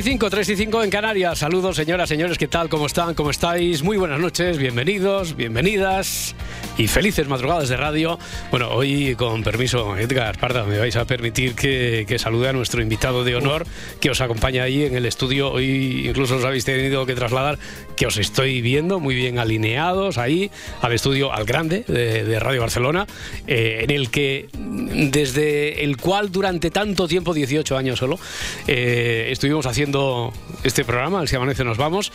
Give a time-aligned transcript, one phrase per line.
[0.00, 1.38] Y 5, 3 y 5 en Canarias.
[1.40, 2.70] Saludos, señoras, señores, ¿qué tal?
[2.70, 3.14] ¿Cómo están?
[3.14, 3.82] ¿Cómo estáis?
[3.82, 6.34] Muy buenas noches, bienvenidos, bienvenidas
[6.80, 8.18] y felices madrugadas de radio.
[8.50, 13.22] Bueno, hoy, con permiso, Edgar Parda, me vais a permitir que, salude a nuestro invitado
[13.22, 13.66] de honor
[14.00, 15.52] que os acompaña ahí en el estudio.
[15.52, 17.58] Hoy incluso os habéis tenido que trasladar,
[17.96, 23.06] que os estoy viendo muy bien alineados ahí al estudio, al grande de, Radio Barcelona,
[23.46, 28.18] eh, en el que, desde el cual durante tanto tiempo, 18 años solo,
[28.66, 30.32] eh, estuvimos haciendo
[30.64, 32.10] este programa, al Si Amanece Nos Vamos,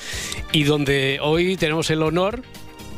[0.52, 2.42] y donde hoy tenemos el honor,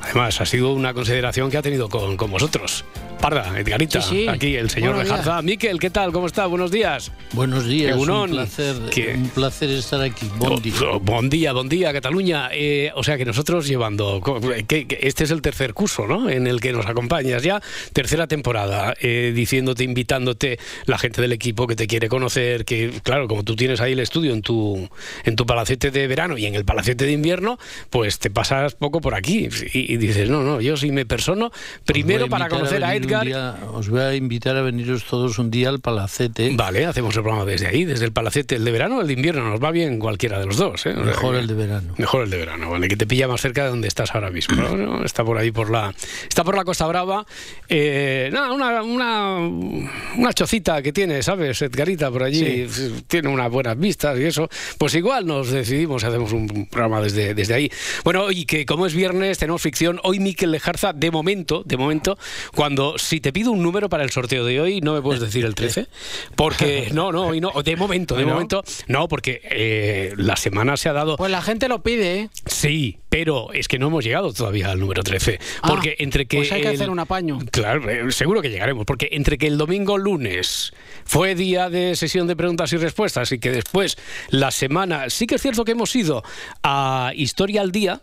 [0.01, 2.85] además ha sido una consideración que ha tenido con, con vosotros,
[3.19, 5.41] Parda, Edgarita, aquí el señor de Jarza.
[5.41, 6.11] Miquel, ¿qué tal?
[6.11, 6.45] ¿Cómo está?
[6.45, 7.11] Buenos días.
[7.33, 8.75] Buenos días, un placer,
[9.15, 10.29] un placer estar aquí.
[10.37, 10.73] Buen oh, día.
[10.91, 12.49] Oh, buen día, buen día, Cataluña.
[12.53, 14.21] Eh, o sea que nosotros llevando,
[14.67, 16.29] que, este es el tercer curso, ¿no?
[16.29, 21.65] En el que nos acompañas ya, tercera temporada, eh, diciéndote, invitándote la gente del equipo
[21.65, 24.87] que te quiere conocer, que claro, como tú tienes ahí el estudio en tu,
[25.23, 27.57] en tu palacete de verano y en el palacete de invierno,
[27.89, 31.51] pues te pasas poco por aquí y, dices, no, no, yo sí me persono
[31.85, 33.27] primero para conocer a, Edgar
[33.73, 36.51] os voy a invitar a veniros todos un día al Palacete.
[36.55, 38.55] Vale, hacemos el programa desde ahí, desde el Palacete.
[38.55, 39.49] ¿El de verano o el de invierno?
[39.49, 40.85] Nos va bien cualquiera de los dos.
[40.85, 40.93] ¿eh?
[40.93, 41.93] Mejor el de verano.
[41.97, 44.57] Mejor el de verano, vale, que te pilla más cerca de donde estás ahora mismo.
[45.05, 45.93] Está por ahí, por la,
[46.27, 47.25] está por la Costa Brava.
[47.69, 51.61] Eh, nada, una, una, una, chocita que tiene, ¿sabes?
[51.61, 52.67] Edgarita por allí.
[53.07, 54.49] Tiene unas buenas vistas y eso.
[54.77, 57.71] Pues igual nos decidimos y hacemos un programa desde, desde ahí.
[58.03, 59.76] Bueno, y que como es viernes, tenemos ficción.
[60.03, 62.17] Hoy Miquel Lejarza, de momento, de momento,
[62.55, 65.45] cuando si te pido un número para el sorteo de hoy, no me puedes decir
[65.45, 65.87] el 13,
[66.35, 70.89] porque no, no, hoy no, de momento, de momento, no, porque eh, la semana se
[70.89, 71.17] ha dado.
[71.17, 72.29] Pues la gente lo pide, ¿eh?
[72.47, 76.37] Sí, pero es que no hemos llegado todavía al número 13, ah, porque entre que
[76.37, 77.39] pues hay que hacer un apaño.
[77.51, 80.73] Claro, eh, seguro que llegaremos, porque entre que el domingo lunes
[81.05, 83.97] fue día de sesión de preguntas y respuestas y que después
[84.29, 86.23] la semana sí que es cierto que hemos ido
[86.63, 88.01] a Historia al día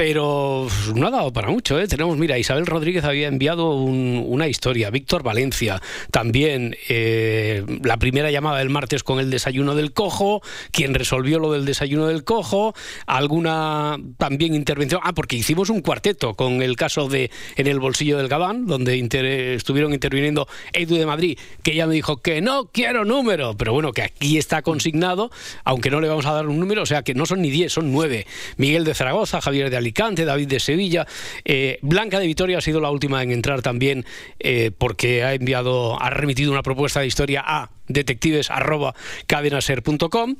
[0.00, 1.78] pero no ha dado para mucho.
[1.78, 1.86] ¿eh?
[1.86, 8.60] Tenemos, mira, Isabel Rodríguez había enviado una historia, Víctor Valencia también, eh, la primera llamada
[8.60, 10.40] del martes con el desayuno del cojo,
[10.72, 12.74] quien resolvió lo del desayuno del cojo,
[13.04, 18.16] alguna también intervención, ah, porque hicimos un cuarteto con el caso de En el bolsillo
[18.16, 18.98] del Gabán, donde
[19.54, 23.92] estuvieron interviniendo Edu de Madrid, que ella me dijo que no quiero número, pero bueno,
[23.92, 25.30] que aquí está consignado,
[25.64, 27.70] aunque no le vamos a dar un número, o sea que no son ni 10,
[27.70, 28.26] son 9.
[28.56, 31.06] Miguel de Zaragoza, Javier de David de Sevilla.
[31.44, 34.04] Eh, Blanca de Vitoria ha sido la última en entrar también
[34.38, 40.36] eh, porque ha enviado, ha remitido una propuesta de historia a detectives.cadenaser.com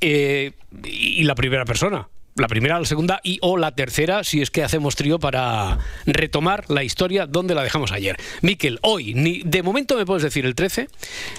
[0.00, 0.52] eh,
[0.84, 2.06] y la primera persona
[2.38, 6.64] la primera, la segunda y o la tercera, si es que hacemos trío para retomar
[6.68, 8.16] la historia donde la dejamos ayer.
[8.42, 10.88] Miquel, hoy, ni de momento me puedes decir el 13,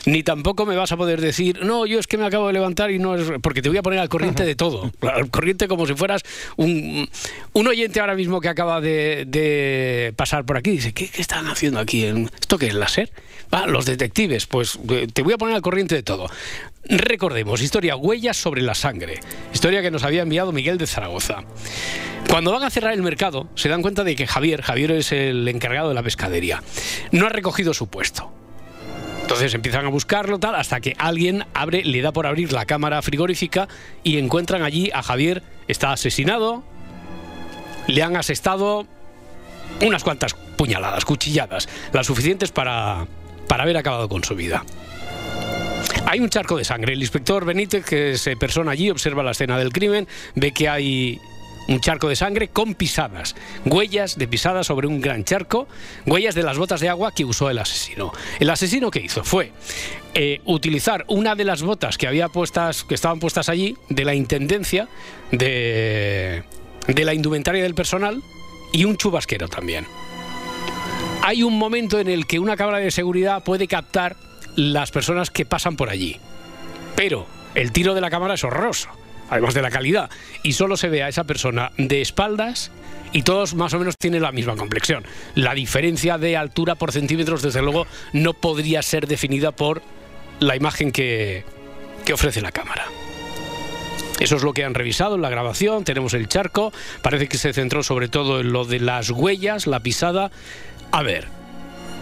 [0.05, 2.91] ni tampoco me vas a poder decir, no, yo es que me acabo de levantar
[2.91, 3.31] y no es.
[3.41, 4.91] porque te voy a poner al corriente de todo.
[5.01, 6.23] Al corriente como si fueras
[6.57, 7.09] un,
[7.53, 10.71] un oyente ahora mismo que acaba de, pasar por aquí.
[10.71, 12.05] Dice, ¿qué, están haciendo aquí?
[12.05, 13.11] ¿Esto qué es láser?
[13.51, 16.29] Ah, los detectives, pues eh, te voy a poner al corriente de todo.
[16.89, 19.19] Recordemos, historia Huellas sobre la sangre,
[19.53, 21.44] historia que nos había enviado Miguel de Zaragoza.
[22.27, 25.47] Cuando van a cerrar el mercado, se dan cuenta de que Javier, Javier es el
[25.47, 26.63] encargado de la pescadería,
[27.11, 28.31] no ha recogido su puesto.
[29.22, 33.03] Entonces empiezan a buscarlo tal hasta que alguien abre, le da por abrir la cámara
[33.03, 33.67] frigorífica
[34.03, 36.63] y encuentran allí a Javier, está asesinado,
[37.85, 38.88] le han asestado
[39.86, 43.06] unas cuantas puñaladas, cuchilladas, las suficientes para,
[43.47, 44.63] para haber acabado con su vida.
[46.06, 46.94] Hay un charco de sangre.
[46.94, 51.19] El inspector Benítez, que se persona allí, observa la escena del crimen, ve que hay
[51.68, 55.68] un charco de sangre con pisadas, huellas de pisadas sobre un gran charco,
[56.07, 58.12] huellas de las botas de agua que usó el asesino.
[58.40, 59.51] El asesino que hizo fue
[60.16, 64.16] eh, utilizar una de las botas que había puestas, que estaban puestas allí, de la
[64.16, 64.88] intendencia,
[65.31, 66.44] de,
[66.88, 68.24] de la indumentaria del personal
[68.72, 69.86] y un chubasquero también.
[71.22, 74.16] Hay un momento en el que una cámara de seguridad puede captar
[74.56, 76.18] las personas que pasan por allí.
[76.96, 78.90] Pero el tiro de la cámara es horroroso,
[79.30, 80.10] además de la calidad,
[80.44, 82.72] y solo se ve a esa persona de espaldas
[83.12, 85.04] y todos más o menos tienen la misma complexión.
[85.36, 89.81] La diferencia de altura por centímetros, desde luego, no podría ser definida por
[90.40, 91.44] la imagen que,
[92.06, 92.86] que ofrece la cámara.
[94.19, 95.86] Eso es lo que han revisado en la grabación.
[95.86, 96.74] Tenemos el charco.
[97.01, 100.30] Parece que se centró sobre todo en lo de las huellas, la pisada.
[100.92, 101.28] A ver,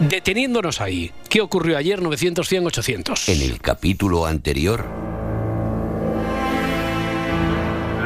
[0.00, 3.28] deteniéndonos ahí, ¿qué ocurrió ayer 900, 100, 800?
[3.28, 4.84] En el capítulo anterior.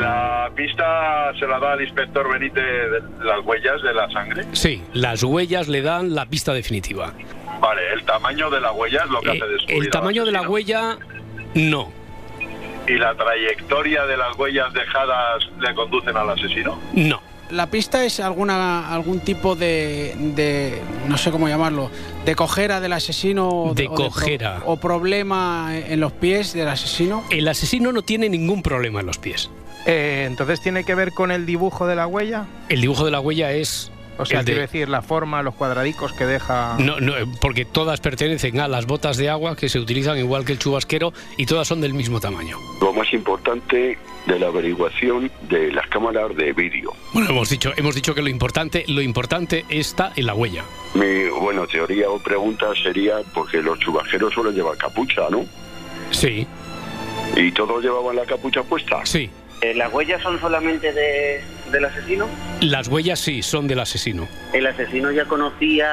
[0.01, 4.45] La pista se la da al inspector Benítez de las huellas de la sangre.
[4.53, 7.13] Sí, las huellas le dan la pista definitiva.
[7.61, 10.33] Vale, el tamaño de la huella es lo que Eh, hace descubrir el tamaño de
[10.33, 10.99] la huella,
[11.55, 11.93] no.
[12.89, 16.79] ¿Y la trayectoria de las huellas dejadas le conducen al asesino?
[16.95, 17.23] No.
[17.53, 21.91] La pista es alguna algún tipo de, de no sé cómo llamarlo,
[22.25, 24.63] de cojera del asesino De o pro- cojera.
[24.67, 27.23] o problema en los pies del asesino.
[27.31, 29.51] El asesino no tiene ningún problema en los pies.
[29.87, 32.47] Eh, entonces tiene que ver con el dibujo de la huella.
[32.69, 33.92] El dibujo de la huella es.
[34.19, 36.77] O sea, de- quiero decir, la forma, los cuadradicos que deja.
[36.79, 40.45] No, no, eh, porque todas pertenecen a las botas de agua que se utilizan igual
[40.45, 42.57] que el chubasquero y todas son del mismo tamaño.
[42.81, 46.93] Lo más importante de la averiguación de las cámaras de vídeo.
[47.13, 50.63] Bueno, hemos dicho, hemos dicho que lo importante, lo importante está en la huella.
[50.95, 55.45] Mi, bueno, teoría o pregunta sería porque los chubasqueros suelen llevar capucha, ¿no?
[56.11, 56.47] Sí,
[57.37, 59.05] ¿Y todos llevaban la capucha puesta?
[59.07, 59.31] sí.
[59.63, 61.41] Eh, ¿Las huellas son solamente de,
[61.73, 62.29] del asesino?
[62.61, 64.29] Las huellas sí son del asesino.
[64.53, 65.89] ¿El asesino ya conocía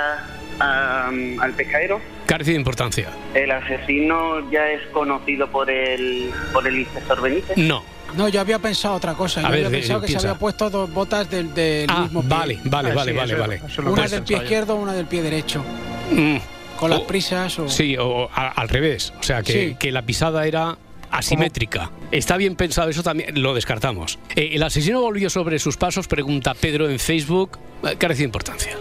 [0.59, 1.99] a- al pescadero?
[2.25, 3.07] Carece de importancia.
[3.33, 7.57] ¿El asesino ya es conocido por el, por el inspector Benítez?
[7.57, 7.83] No.
[8.17, 9.41] No, yo había pensado otra cosa.
[9.41, 12.29] Yo ver, había pensado que se había puesto dos botas del, del Ah, mismo pie.
[12.29, 13.61] vale, vale, Ah, vale, sí, vale, eso- vale.
[13.67, 15.63] eso Una del pie izquierdo, una del pie derecho.
[16.11, 16.37] Mm.
[16.77, 17.67] Con las O- prisas o...
[17.69, 19.13] Sí, o a- al revés.
[19.19, 19.75] O sea, que, Sí.
[19.79, 20.75] que la pisada era
[21.11, 21.91] asimétrica.
[22.11, 24.19] Está bien pensado, eso también lo descartamos.
[24.35, 28.77] Eh, el asesino volvió sobre sus pasos, pregunta Pedro en Facebook, eh, carece de importancia.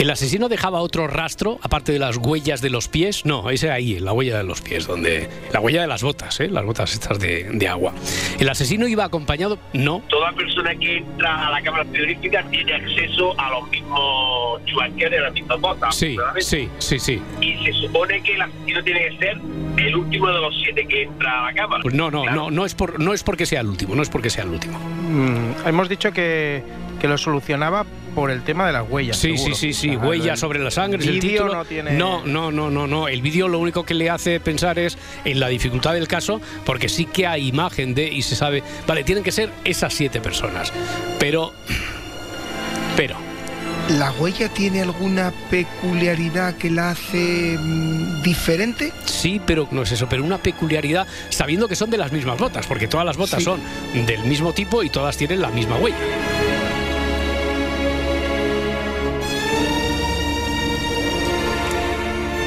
[0.00, 3.26] ¿El asesino dejaba otro rastro, aparte de las huellas de los pies?
[3.26, 6.48] No, ese ahí, la huella de los pies, donde la huella de las botas, ¿eh?
[6.48, 7.92] las botas estas de, de agua.
[8.38, 9.58] ¿El asesino iba acompañado?
[9.74, 10.02] No.
[10.08, 15.22] Toda persona que entra a la cámara frigorífica tiene acceso a los mismos chubasqueros y
[15.22, 15.94] las mismas botas.
[15.94, 17.20] Sí, sí, sí, sí.
[17.42, 19.38] Y se supone que el asesino tiene que ser
[19.76, 21.82] el último de los siete que entra a la cámara.
[21.82, 22.36] Pues no, no, Claro.
[22.44, 24.50] no, no es, por, no es porque sea el último, no es porque sea el
[24.50, 24.78] último.
[24.78, 26.62] Mm, hemos dicho que,
[27.00, 29.16] que lo solucionaba por el tema de las huellas.
[29.16, 29.54] Sí, seguro.
[29.56, 31.54] sí, sí, sí, huellas el sobre la sangre, es el vídeo título.
[31.54, 33.08] no tiene- no, no, no, no, no.
[33.08, 36.88] El vídeo lo único que le hace pensar es en la dificultad del caso, porque
[36.88, 40.72] sí que hay imagen de y se sabe, vale, tienen que ser esas siete personas.
[41.18, 41.52] Pero,
[42.96, 43.16] pero,
[43.98, 48.92] ¿La huella tiene alguna peculiaridad que la hace mm, diferente?
[49.04, 52.66] sí, pero no es eso, pero una peculiaridad, sabiendo que son de las mismas botas,
[52.68, 53.44] porque todas las botas Sí.
[53.46, 53.60] son
[54.06, 55.96] del mismo tipo y todas tienen la misma huella.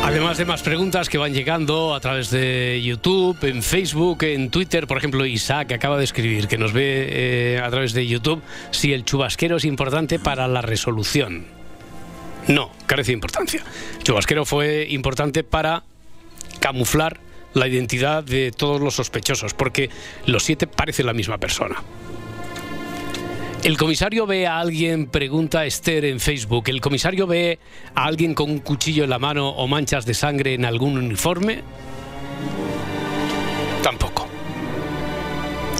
[0.03, 4.85] Además de más preguntas que van llegando a través de YouTube, en Facebook, en Twitter,
[4.85, 7.07] por ejemplo, Isaac acaba de escribir que nos ve
[7.55, 11.45] eh, a través de YouTube si el chubasquero es importante para la resolución.
[12.49, 13.63] No, carece de importancia.
[13.97, 15.83] El chubasquero fue importante para
[16.59, 17.21] camuflar
[17.53, 19.89] la identidad de todos los sospechosos, porque
[20.25, 21.77] los siete parecen la misma persona.
[23.63, 27.59] El comisario ve a alguien, pregunta Esther en Facebook, ¿el comisario ve
[27.95, 31.61] a alguien con un cuchillo en la mano o manchas de sangre en algún uniforme?
[33.81, 34.27] Tampoco.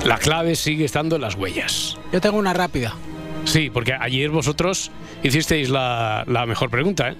[0.05, 1.97] La clave sigue estando en las huellas.
[2.13, 2.95] Yo tengo una rápida.
[3.43, 4.89] Sí, porque ayer vosotros
[5.21, 7.15] hicisteis la, la mejor pregunta, ¿eh?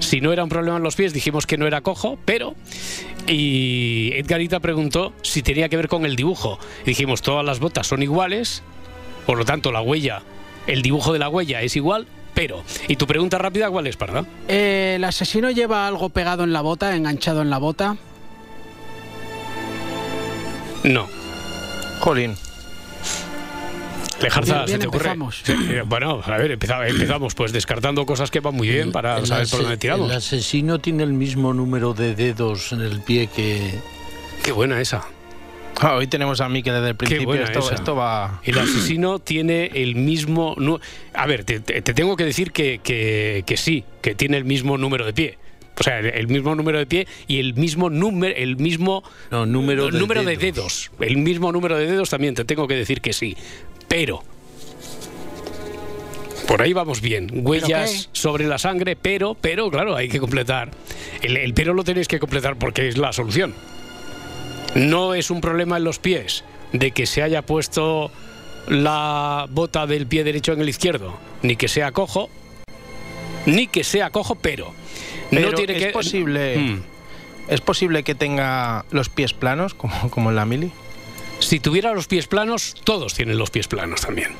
[0.00, 2.56] Si no era un problema en los pies, dijimos que no era cojo, pero...
[3.28, 6.58] Y Edgarita preguntó si tenía que ver con el dibujo.
[6.84, 8.64] Dijimos, todas las botas son iguales,
[9.26, 10.22] por lo tanto la huella,
[10.66, 12.62] el dibujo de la huella es igual, pero...
[12.88, 14.24] ¿Y tu pregunta rápida cuál es, Parda?
[14.48, 17.96] Eh, ¿El asesino lleva algo pegado en la bota, enganchado en la bota?
[20.84, 21.06] No.
[22.00, 22.34] Jolín.
[24.20, 24.98] Lejarza, Bien, bien, ¿se te ocurre?
[25.10, 25.42] empezamos.
[25.44, 25.54] Sí,
[25.86, 29.48] bueno, a ver, empeza- empezamos pues descartando cosas que van muy bien para El saber
[29.48, 30.10] por dónde tiramos.
[30.10, 33.74] El asesino tiene el mismo número de dedos en el pie que.
[34.44, 35.04] Qué buena esa.
[35.80, 37.34] Ah, hoy tenemos a Miki desde el principio.
[37.34, 38.40] Esto, va.
[38.44, 40.54] El asesino tiene el mismo...
[41.14, 44.44] A ver, te, te- te tengo que decir que, que- que sí, que tiene el
[44.44, 45.38] mismo número de pie.
[45.80, 49.86] O sea, el, mismo número de pie y el mismo número, el mismo No, número
[49.86, 50.90] el de número de dedos.
[50.98, 51.10] dedos.
[51.10, 53.36] El mismo número de dedos también te tengo que decir que sí.
[53.88, 54.22] Pero
[56.46, 57.28] por ahí vamos bien.
[57.32, 60.70] Huellas sobre la sangre, pero, pero, claro, hay que completar.
[61.22, 63.54] El, el pero lo tenéis que completar porque es la solución.
[64.74, 68.10] No es un problema en los pies de que se haya puesto
[68.68, 72.30] la bota del pie derecho en el izquierdo, ni que sea cojo,
[73.46, 74.72] ni que sea cojo, pero,
[75.30, 76.82] no tiene es que posible Mm.
[77.48, 80.70] es posible que tenga los pies planos como, como en la mili.
[81.40, 84.32] Si tuviera los pies planos, todos tienen los pies planos también.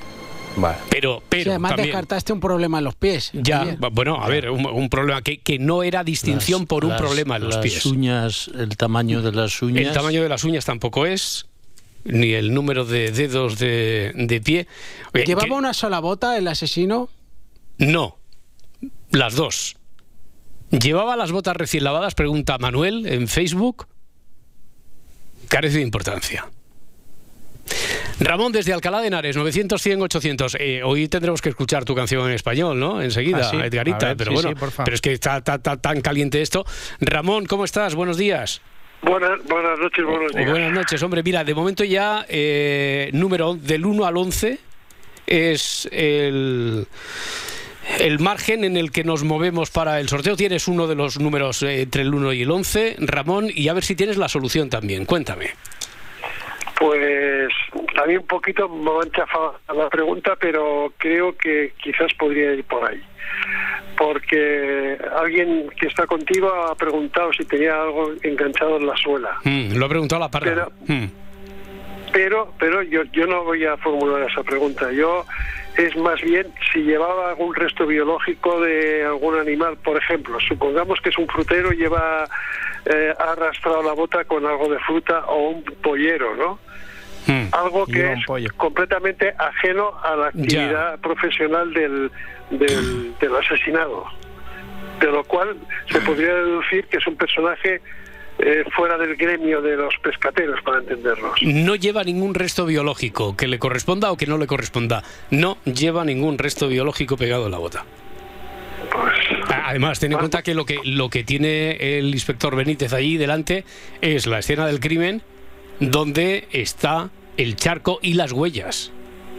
[0.57, 0.79] Vale.
[0.91, 3.31] Pero, pero Sí, además también, descartaste un problema en los pies.
[3.33, 6.91] ya, bueno, a ver, un, un problema que, que no era distinción Las- por un
[6.91, 7.87] las- problema en los las pies.
[7.87, 9.87] uñas, el tamaño de las uñas.
[9.87, 11.47] El tamaño de las uñas tampoco es,
[12.05, 14.67] ni el número de dedos de, de pie.
[15.15, 17.09] Oye, ¿Llevaba que- una sola bota el asesino?
[17.79, 18.19] No,
[19.11, 19.77] las dos.
[20.71, 22.15] ¿Llevaba las botas recién lavadas?
[22.15, 23.87] Pregunta Manuel en Facebook.
[25.49, 26.49] Carece de importancia.
[28.25, 30.57] Ramón desde Alcalá de Henares, 900, 100, 800.
[30.61, 33.03] Eh, hoy tendremos que escuchar tu canción en español, ¿no?
[33.03, 33.57] Enseguida, Ah, sí.
[33.57, 34.07] Edgarita.
[34.07, 36.65] A ver, pero sí, bueno, sí, pero es que está, está- está tan caliente esto.
[37.01, 37.95] Ramón, ¿cómo estás?
[37.95, 38.61] Buenos días.
[39.03, 40.51] Buenas, buenas noches, buenos O días.
[40.51, 41.23] buenas noches, hombre.
[41.25, 44.59] Mira, de momento ya eh, número del 1 al 11
[45.27, 46.87] es el,
[47.99, 50.37] el margen en el que nos movemos para el sorteo.
[50.37, 53.73] Tienes uno de los números eh, entre el 1 y el 11, Ramón, y a
[53.73, 55.05] ver si tienes la solución también.
[55.07, 55.51] Cuéntame.
[56.83, 57.49] Pues
[58.03, 62.65] a mí un poquito me ha enchafado la pregunta, pero creo que quizás podría ir
[62.65, 63.01] por ahí.
[63.97, 69.39] Porque alguien que está contigo ha preguntado si tenía algo enganchado en la suela.
[69.45, 70.29] Mm, lo ha preguntado la.
[70.29, 71.05] Pero- Mm.
[72.13, 74.91] Pero, pero yo, yo no voy a formular esa pregunta.
[74.93, 75.25] Yo
[75.79, 79.79] es más bien si llevaba algún resto biológico de algún animal.
[79.85, 82.25] Por ejemplo, supongamos que es un frutero y lleva
[82.87, 86.59] eh, ha arrastrado la bota con algo de fruta o un pollero, ¿no?
[87.27, 87.49] Mm.
[87.53, 88.51] Algo que es pollo.
[88.57, 92.11] completamente ajeno a la actividad profesional del,
[92.51, 94.05] del, del asesinado.
[95.01, 95.57] De lo cual
[95.91, 97.81] se podría deducir que es un personaje
[98.39, 101.41] eh, fuera del gremio de los pescateros, para entendernos.
[101.43, 105.05] No lleva ningún resto biológico que le corresponda o que no le corresponda.
[105.31, 107.85] No lleva ningún resto biológico pegado a la bota.
[108.91, 109.15] Pues,
[109.65, 113.65] Además, ten en cuenta que lo que lo que tiene el inspector Benítez allí delante
[114.01, 115.23] es la escena del crimen
[115.81, 118.93] donde está el charco y las huellas.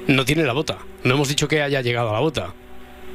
[0.07, 0.79] No tiene la bota.
[1.03, 2.53] No hemos dicho que haya llegado a la bota.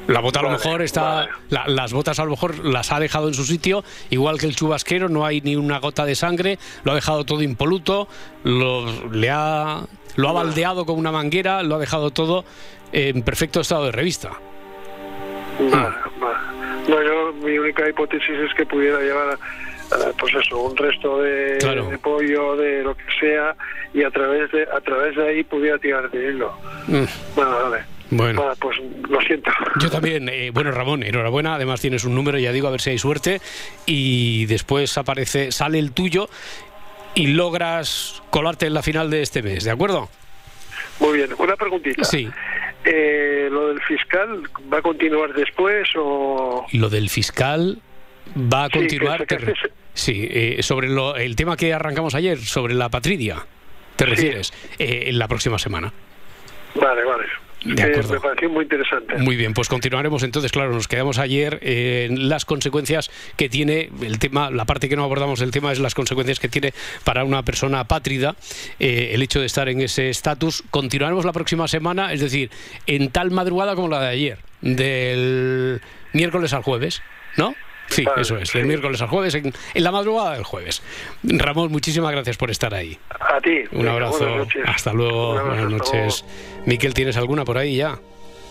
[0.06, 1.02] La bota a lo Vale, mejor está.
[1.02, 1.28] vale.
[1.50, 4.56] la- las botas a lo mejor las ha dejado en su sitio, igual que el
[4.56, 8.08] chubasquero, no hay ni una gota de sangre, lo ha dejado todo impoluto,
[8.42, 9.82] lo, le ha,
[10.16, 12.46] lo ha baldeado con una manguera, lo ha dejado todo
[12.92, 14.30] en perfecto estado de revista.
[15.60, 15.94] Vale.
[16.88, 19.38] No, yo mi única hipótesis es que pudiera llevar,
[20.18, 21.88] pues eso, un resto de, Claro.
[21.88, 23.54] de pollo, de lo que sea,
[23.94, 26.52] y a través de a través de ahí pudiera tirar de hilo.
[26.86, 27.04] Mm,
[27.34, 27.84] Bueno, vale.
[28.10, 28.42] Bueno.
[28.58, 28.78] Pues
[29.08, 29.50] lo siento.
[29.80, 30.28] Yo también.
[30.30, 31.56] eh, bueno, Ramón, enhorabuena.
[31.56, 33.40] Además tienes un número, ya digo, a ver si hay suerte.
[33.84, 36.28] Y después aparece, sale el tuyo
[37.14, 40.08] y logras colarte en la final de este mes, ¿de acuerdo?
[41.00, 42.02] Muy bien, una preguntita.
[42.04, 42.28] Sí.
[42.84, 44.42] Eh, ¿Lo del fiscal
[44.72, 46.64] va a continuar después o...?
[46.72, 47.78] Lo del fiscal
[48.36, 49.26] va a Sí, que continuar.
[49.94, 53.44] Sí, eh, sobre lo- el tema que arrancamos ayer, sobre la patridia,
[53.96, 54.52] ¿te refieres?
[54.78, 55.92] Eh, en la próxima semana.
[56.74, 57.24] Vale, vale.
[57.64, 58.12] De Eh, acuerdo.
[58.14, 59.16] me pareció muy interesante.
[59.16, 64.20] Muy bien, pues continuaremos entonces, claro, nos quedamos ayer en las consecuencias que tiene el
[64.20, 67.42] tema, la parte que no abordamos del tema es las consecuencias que tiene para una
[67.42, 68.36] persona apátrida
[68.78, 70.62] eh, el hecho de estar en ese estatus.
[70.70, 72.48] Continuaremos la próxima semana, es decir,
[72.86, 75.80] en tal madrugada como la de ayer, del
[76.12, 77.02] miércoles al jueves,
[77.36, 77.56] ¿no?
[77.88, 78.68] Sí, eso es, del sí.
[78.68, 80.82] miércoles al jueves, en, en la madrugada del jueves.
[81.22, 82.98] Ramón, muchísimas gracias por estar ahí.
[83.18, 83.62] A ti.
[83.72, 86.24] Un abrazo, hasta luego, buenas noches.
[86.66, 87.98] Miquel, ¿tienes alguna por ahí ya?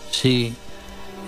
[0.09, 0.55] Sí.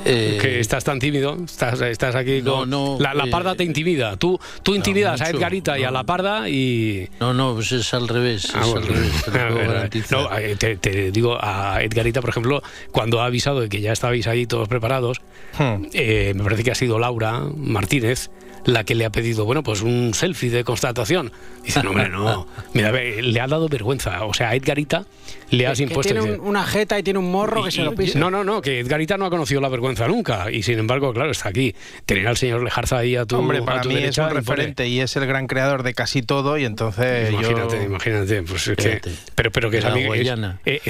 [0.05, 2.69] Eh, que estás tan tímido, estás, estás aquí No, con...
[2.69, 5.87] no, la, la eh, parda te intimida, tú, tú intimidas a mucho, Edgarita y a
[5.87, 5.93] no.
[5.93, 7.07] la parda y...
[7.19, 8.51] No, no, pues es al revés.
[8.55, 8.87] Ah, es bueno.
[8.87, 10.19] al revés, te lo A puedo ver, garantizar.
[10.19, 13.91] no, eh, te, te digo, a Edgarita, por ejemplo, cuando ha avisado de que ya
[13.91, 15.21] estabais ahí todos preparados,
[15.57, 15.87] Hmm.
[15.93, 18.29] eh, me parece que ha sido Laura Martínez
[18.65, 21.31] la que le ha pedido, bueno, pues un selfie de constatación.
[21.63, 22.47] Dice, no, hombre, no.
[22.73, 24.25] Mira, ve, le ha dado vergüenza.
[24.25, 25.05] O sea, a Edgarita
[25.49, 26.13] le has Que impuesto...
[26.13, 28.17] tiene dice, un- una jeta y tiene un morro que y- se lo pisa.
[28.19, 30.51] No, no, no, que Edgarita no ha conocido la vergüenza nunca.
[30.51, 31.75] Y sin embargo, claro, está aquí.
[32.05, 34.29] Tener al señor Lejarza ahí a tu, Hombre, a para tu mí es derecha un
[34.37, 34.41] impone.
[34.41, 37.83] referente y es el gran creador de casi todo y entonces Imagínate, yo...
[37.83, 38.43] imagínate.
[38.43, 39.01] Pues es que,
[39.35, 40.13] pero, pero que es La amigo.
[40.13, 40.27] es-
[40.65, 40.81] eh,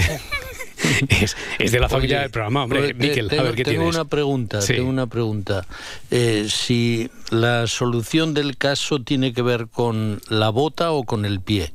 [1.10, 2.80] es, es de la familia Oye, del programa, hombre.
[2.80, 3.96] pues, Miquel, tengo, a ver qué tengo tienes.
[3.96, 4.74] una pregunta, Sí.
[4.76, 5.66] tengo una pregunta.
[6.12, 11.42] Eh, si la solución del caso tiene que ver con la bota o con el
[11.42, 11.72] pie.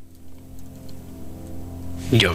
[2.13, 2.33] Yo,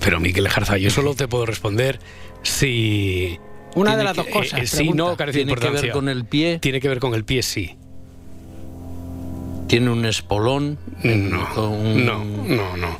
[0.00, 1.98] pero Miquel Lejarza, yo solo te puedo responder
[2.42, 3.38] si.
[3.74, 5.02] Una de las que- dos cosas, eh, sí, pregunta.
[5.02, 6.58] no, carece de ¿Tiene que ver con el pie?
[6.60, 7.76] Tiene que ver con el pie, sí.
[9.66, 10.78] ¿Tiene un espolón?
[11.02, 12.98] No, un- no, no, no.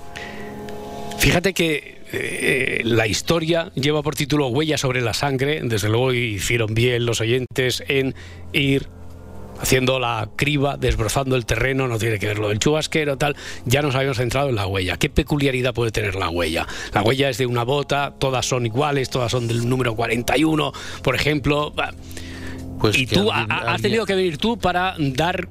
[1.18, 5.60] Fíjate que eh, la historia lleva por título Huella sobre la sangre.
[5.62, 8.14] Desde luego hicieron bien los oyentes en
[8.52, 8.88] ir
[9.60, 13.82] haciendo la criba, desbrozando el terreno, no tiene que ver lo del chubasquero, tal, ya
[13.82, 14.96] nos habíamos centrado en la huella.
[14.96, 16.66] ¿Qué peculiaridad puede tener la huella?
[16.92, 20.72] La huella es de una bota, todas son iguales, todas son del número 41,
[21.02, 21.72] por ejemplo.
[22.80, 25.49] Pues y tú alguien- has alguien- tenido que venir tú para dar,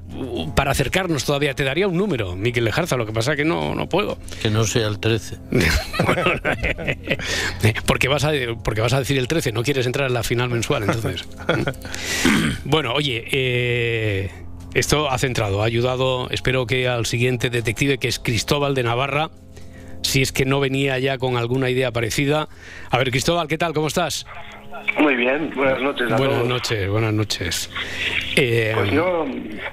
[0.54, 1.54] para acercarnos todavía.
[1.54, 4.18] Te daría un número, Miquel Lejarza, lo que pasa es que no, no puedo.
[4.42, 5.36] Que no sea el 13.
[7.86, 8.32] porque, vas a,
[8.64, 11.24] porque vas a decir el 13, no quieres entrar en la final mensual, entonces.
[12.64, 14.30] bueno, oye, eh,
[14.74, 19.30] esto ha centrado, ha ayudado, espero que al siguiente detective, que es Cristóbal de Navarra,
[20.02, 22.48] si es que no venía ya con alguna idea parecida.
[22.90, 23.74] A ver, Cristóbal, ¿qué tal?
[23.74, 24.26] ¿Cómo estás?
[24.98, 26.48] Muy bien, buenas noches a Buenas todos.
[26.48, 27.70] noches, buenas noches.
[28.36, 29.26] Eh, Pues yo,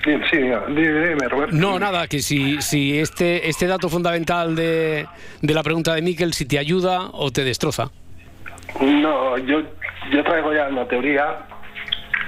[0.04, 1.56] sí, dime, Roberto.
[1.56, 5.06] No, nada, que si, si este, este dato fundamental de,
[5.42, 7.90] de la pregunta de Miquel, si te ayuda o te destroza.
[8.82, 9.62] No, yo,
[10.12, 11.38] yo traigo ya una teoría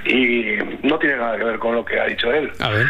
[0.06, 2.50] y no tiene nada que ver con lo que ha dicho él.
[2.60, 2.86] A ver.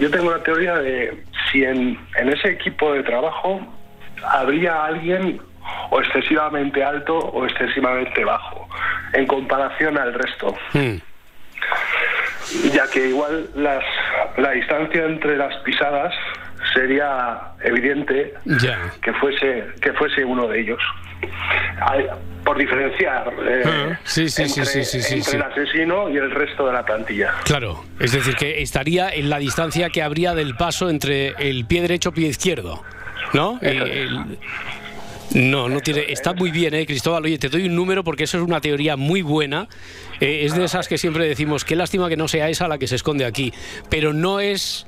[0.00, 1.22] Yo tengo la teoría de
[1.52, 3.60] si en, en ese equipo de trabajo
[4.24, 5.40] habría alguien
[5.90, 8.68] o excesivamente alto o excesivamente bajo
[9.12, 10.54] en comparación al resto.
[10.72, 10.96] Hmm.
[12.74, 13.82] ya que igual las,
[14.36, 16.12] la distancia entre las pisadas
[16.74, 18.34] sería evidente
[19.02, 20.80] que fuese que fuese uno de ellos
[22.44, 26.72] por diferenciar eh, Ah, sí, sí, sí, entre, sí, el asesino y el resto de
[26.74, 31.28] la plantilla Claro, es decir, que estaría en la distancia que habría del paso entre
[31.38, 32.82] el pie derecho y pie izquierdo,
[33.32, 33.58] ¿no?
[33.62, 34.38] Eh, el-
[35.34, 36.04] No, no tiene.
[36.12, 37.24] Está muy bien, ¿eh, Cristóbal?
[37.24, 39.68] Oye, te doy un número porque eso es una teoría muy buena.
[40.20, 42.86] Eh, es de esas que siempre decimos, qué lástima que no sea esa la que
[42.86, 43.52] se esconde aquí.
[43.90, 44.86] Pero no es.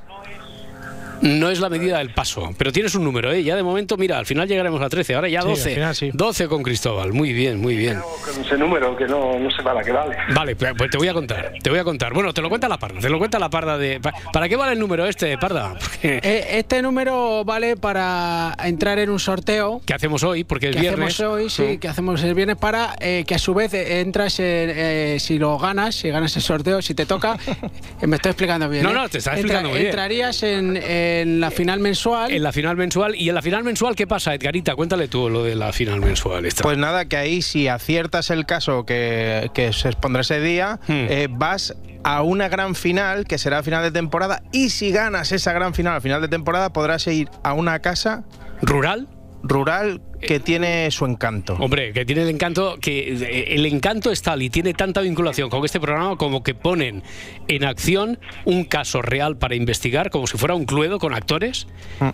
[1.22, 3.42] No es la medida del paso, pero tienes un número, ¿eh?
[3.42, 5.74] Ya de momento, mira, al final llegaremos a 13, ahora ya Sí, al 12.
[5.74, 6.10] final sí.
[6.12, 8.00] 12 con Cristóbal, muy bien, muy bien.
[8.24, 11.08] con ese número que no, no sé para qué vale Vale, pues pues te voy
[11.08, 12.12] a contar, te voy a contar.
[12.12, 13.98] Bueno, te lo cuenta la parda, te lo cuenta la parda de...
[14.00, 15.74] pa- ¿Para qué vale el número este, parda?
[15.80, 20.44] Porque- Eh, Este número vale para entrar en un sorteo ¿Qué hacemos hoy?
[20.44, 21.14] Porque es que viernes.
[21.14, 24.38] hacemos hoy, sí, que hacemos el viernes para eh, que a su vez eh, entras,
[24.38, 27.36] en, eh, si lo ganas, si ganas el sorteo, si te toca,
[28.06, 28.82] me estoy explicando bien.
[28.84, 28.94] No, ¿eh?
[28.94, 29.86] no, te estás explicando bien.
[29.86, 30.76] Entrarías en,
[31.22, 32.32] en la final mensual.
[32.32, 33.14] En la final mensual.
[33.14, 34.74] ¿Y en la final mensual qué pasa, Edgarita?
[34.74, 36.46] Cuéntale tú lo de la final mensual.
[36.46, 36.62] Esta.
[36.62, 41.06] Pues nada, que ahí si aciertas el caso que, que se expondrá ese día, Hmm.
[41.08, 45.32] eh, vas a una gran final que será a final de temporada y si ganas
[45.32, 48.24] esa gran final a final de temporada podrás ir a una casa
[48.62, 49.08] ¿Rural?
[49.42, 51.54] rural que tiene su encanto.
[51.60, 55.50] Hombre, que tiene el encanto, que eh, el encanto es tal y tiene tanta vinculación
[55.50, 57.02] con este programa como que ponen
[57.48, 61.66] en acción un caso real para investigar, como si fuera un cluedo con actores.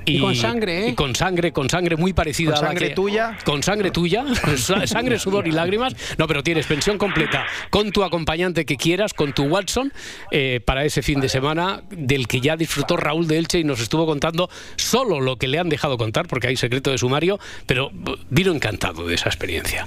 [0.04, 0.88] Y con sangre, ¿eh?
[0.90, 3.38] y con sangre, con sangre muy parecida Con a la sangre que- tuya.
[3.44, 4.24] Con sangre tuya,
[4.56, 5.94] sa- sangre, sudor y lágrimas.
[6.18, 9.92] No, pero tienes pensión completa con tu acompañante que quieras, con tu Watson,
[10.30, 13.80] eh, para ese fin de semana del que ya disfrutó Raúl de Elche y nos
[13.80, 17.90] estuvo contando solo lo que le han dejado contar, porque hay secreto de sumario, pero
[18.30, 19.86] vino encantado de esa experiencia.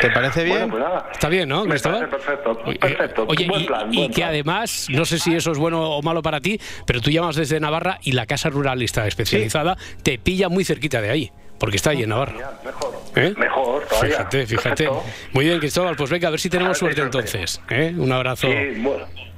[0.00, 0.68] ¿Te parece bien?
[0.70, 2.08] bueno pues nada Está bien, ¿no, me Cristóbal?
[2.08, 4.28] parece perfecto perfecto Oye, buen y, plan y buen que plan.
[4.28, 7.58] además, no sé si eso es bueno o malo para ti, pero tú llamas desde
[7.58, 11.90] Navarra y la casa rural está especializada, te pilla muy cerquita de ahí, porque está
[11.90, 12.60] ahí en Navarra.
[12.64, 13.34] mejor ¿Eh?
[13.36, 14.84] mejor todavía Fíjate, fíjate.
[14.84, 15.04] Perfecto.
[15.32, 17.60] Muy bien, Cristóbal, pues venga, a ver si tenemos suerte entonces.
[17.68, 17.92] ¿eh?
[17.96, 18.46] Un abrazo.
[18.46, 18.80] sí,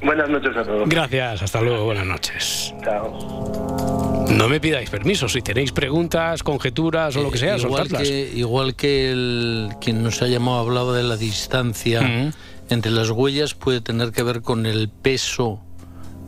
[0.02, 2.74] buenas noches a todos Gracias, hasta luego, buenas noches.
[2.84, 3.86] chao
[4.30, 8.08] No me pidáis permiso, si tenéis preguntas, conjeturas o lo que sea, igual soltadlas.
[8.08, 12.32] que, igual que el quien nos ha llamado hablaba de la distancia Mm.
[12.70, 15.60] entre las huellas puede tener que ver con el peso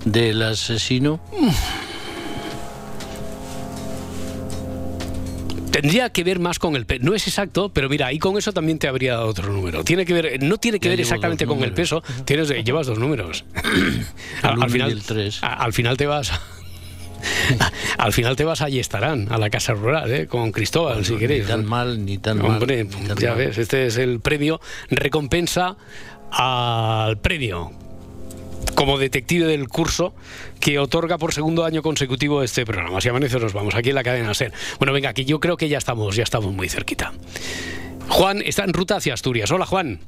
[0.05, 1.21] del asesino.
[5.71, 7.01] Tendría que ver más con el peso.
[7.03, 9.83] No es exacto, pero mira, ahí con eso también te habría dado otro número.
[9.85, 12.03] Tiene que ver, no tiene que Ya ver exactamente con el peso.
[12.27, 13.45] Tienes, llevas dos números.
[14.43, 15.01] Al, final,
[15.41, 16.31] al final te vas.
[17.99, 20.27] al final te vas a estarán a la casa rural, ¿eh?
[20.27, 21.47] con Cristóbal, si Ni queréis.
[21.47, 23.01] tan mal, ni tan Hombre, mal.
[23.03, 23.39] ni tan ya mal.
[23.39, 24.61] ves, este es el premio
[24.91, 25.77] recompensa
[26.31, 27.71] al premio
[28.75, 30.15] como detective del curso
[30.61, 33.01] que otorga por segundo año consecutivo este programa.
[33.01, 34.53] Si amanece nos vamos aquí en la cadena SER.
[34.79, 37.13] Bueno, venga, aquí yo creo que ya estamos, ya estamos muy cerquita.
[38.09, 39.51] Juan está en ruta hacia Asturias.
[39.51, 40.01] Hola, Juan.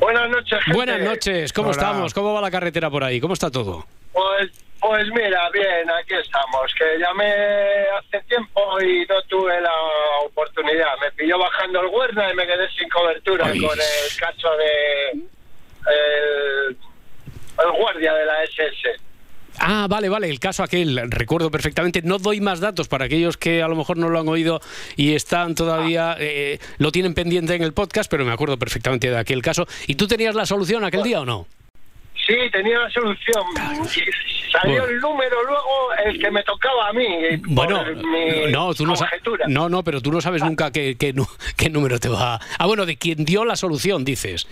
[0.00, 0.76] Buenas noches, gente.
[0.76, 1.52] Buenas noches.
[1.52, 1.76] ¿Cómo Hola.
[1.76, 2.14] estamos?
[2.14, 3.20] ¿Cómo va la carretera por ahí?
[3.20, 3.84] ¿Cómo está todo?
[4.18, 4.50] Pues,
[4.80, 6.74] pues mira, bien, aquí estamos.
[6.76, 7.30] Que llamé
[7.98, 9.72] hace tiempo y no tuve la
[10.24, 10.98] oportunidad.
[11.00, 13.60] Me pilló bajando el Huerna y me quedé sin cobertura Ay.
[13.60, 16.76] con el cacho de el,
[17.64, 19.00] el guardia de la SS.
[19.60, 22.02] Ah, vale, vale, el caso aquel, recuerdo perfectamente.
[22.02, 24.60] No doy más datos para aquellos que a lo mejor no lo han oído
[24.96, 29.18] y están todavía, eh, lo tienen pendiente en el podcast, pero me acuerdo perfectamente de
[29.18, 29.66] aquel caso.
[29.86, 31.46] ¿Y tú tenías la solución aquel día o no?
[32.28, 33.42] Sí, tenía la solución.
[34.52, 37.06] Salió el número luego el que me tocaba a mí.
[37.46, 38.94] Bueno, por mi no, tú no.
[39.48, 42.38] No, no, pero tú no sabes nunca qué, qué, número te va.
[42.58, 44.46] Ah, bueno, de quien dio la solución, dices.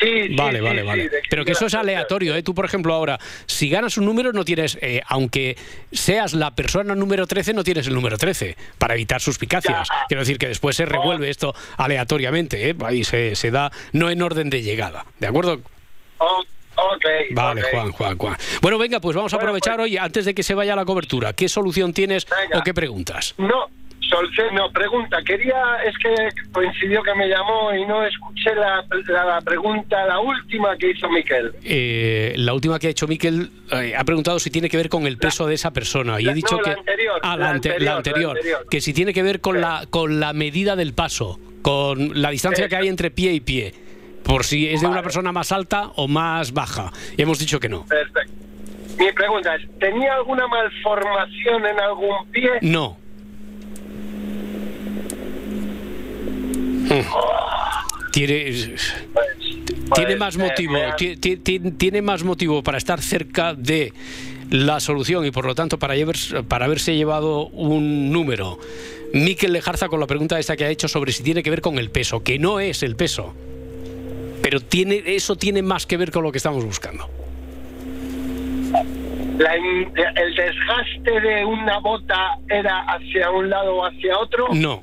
[0.00, 1.10] Sí, Vale, sí, vale, sí, vale.
[1.30, 2.42] Pero que eso es aleatorio, ¿eh?
[2.42, 5.56] Tú, por ejemplo, ahora, si ganas un número, no tienes, eh, aunque
[5.92, 9.88] seas la persona número 13, no tienes el número 13, para evitar suspicacias.
[10.08, 12.74] Quiero decir que después se revuelve esto aleatoriamente, ¿eh?
[12.84, 15.60] Ahí se, se da, no en orden de llegada, ¿de acuerdo?
[16.18, 16.42] Oh,
[16.76, 17.04] ok.
[17.32, 17.62] Vale.
[17.62, 18.36] Juan, Juan, Juan.
[18.62, 21.48] Bueno, venga, pues vamos a aprovechar hoy, antes de que se vaya la cobertura, ¿qué
[21.48, 23.34] solución tienes o qué preguntas?
[23.38, 23.66] No,
[24.00, 25.18] solución, no, pregunta.
[25.24, 25.54] Quería,
[25.86, 26.14] es que
[26.52, 31.08] coincidió que me llamó y no escuché la, la, la pregunta, la última que hizo
[31.08, 31.52] Miquel.
[31.64, 35.06] Eh, la última que ha hecho Miquel eh, ha preguntado si tiene que ver con
[35.06, 37.70] el peso de esa persona y he dicho no, la que anterior, Ah, la ante-
[37.70, 38.66] anterior, la anterior, anterior.
[38.70, 42.68] que si tiene que ver con la con la medida del paso, con la distancia
[42.68, 43.72] que hay entre pie y pie,
[44.24, 46.92] por si es de una persona más alta o más baja.
[47.16, 47.84] Y hemos dicho que no.
[47.86, 48.32] Perfecto.
[48.98, 52.50] Mi pregunta es, ¿tenía alguna malformación en algún pie?
[52.62, 52.96] No.
[56.84, 58.12] Mm.
[58.12, 58.74] Tiene
[59.94, 61.16] tiene más me- motivo, ti-
[61.76, 63.92] tiene más motivo para estar cerca de
[64.50, 68.58] la solución y por lo tanto para, llevar- para haberse llevado un número.
[69.12, 71.78] Miquel Lejarza con la pregunta esta que ha hecho sobre si tiene que ver con
[71.78, 73.34] el peso, que no es el peso.
[74.44, 77.08] Pero tiene, eso tiene más que ver con lo que estamos buscando.
[79.38, 84.48] La ¿El desgaste de una bota era hacia un lado o hacia otro?
[84.52, 84.82] No.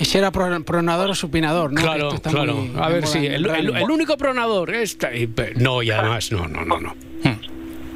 [0.00, 1.82] Si era pro- pronador o supinador, ¿no?
[1.82, 2.54] Claro, claro.
[2.54, 4.74] muy A ver, sí, el, el- el único pronador.
[4.74, 6.94] Esta, y pe- no, y además, no, no, no, no.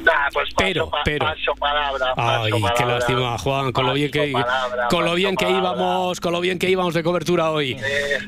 [0.05, 1.25] Nah, pues paso, Pero, pa- pero.
[1.25, 2.13] paso palabra.
[2.15, 2.95] Ay, paso qué palabra.
[2.99, 6.31] lástima, Juan, con lo bien que Paso palabra, con lo paso bien que íbamos, con
[6.33, 7.75] lo bien que íbamos de cobertura hoy.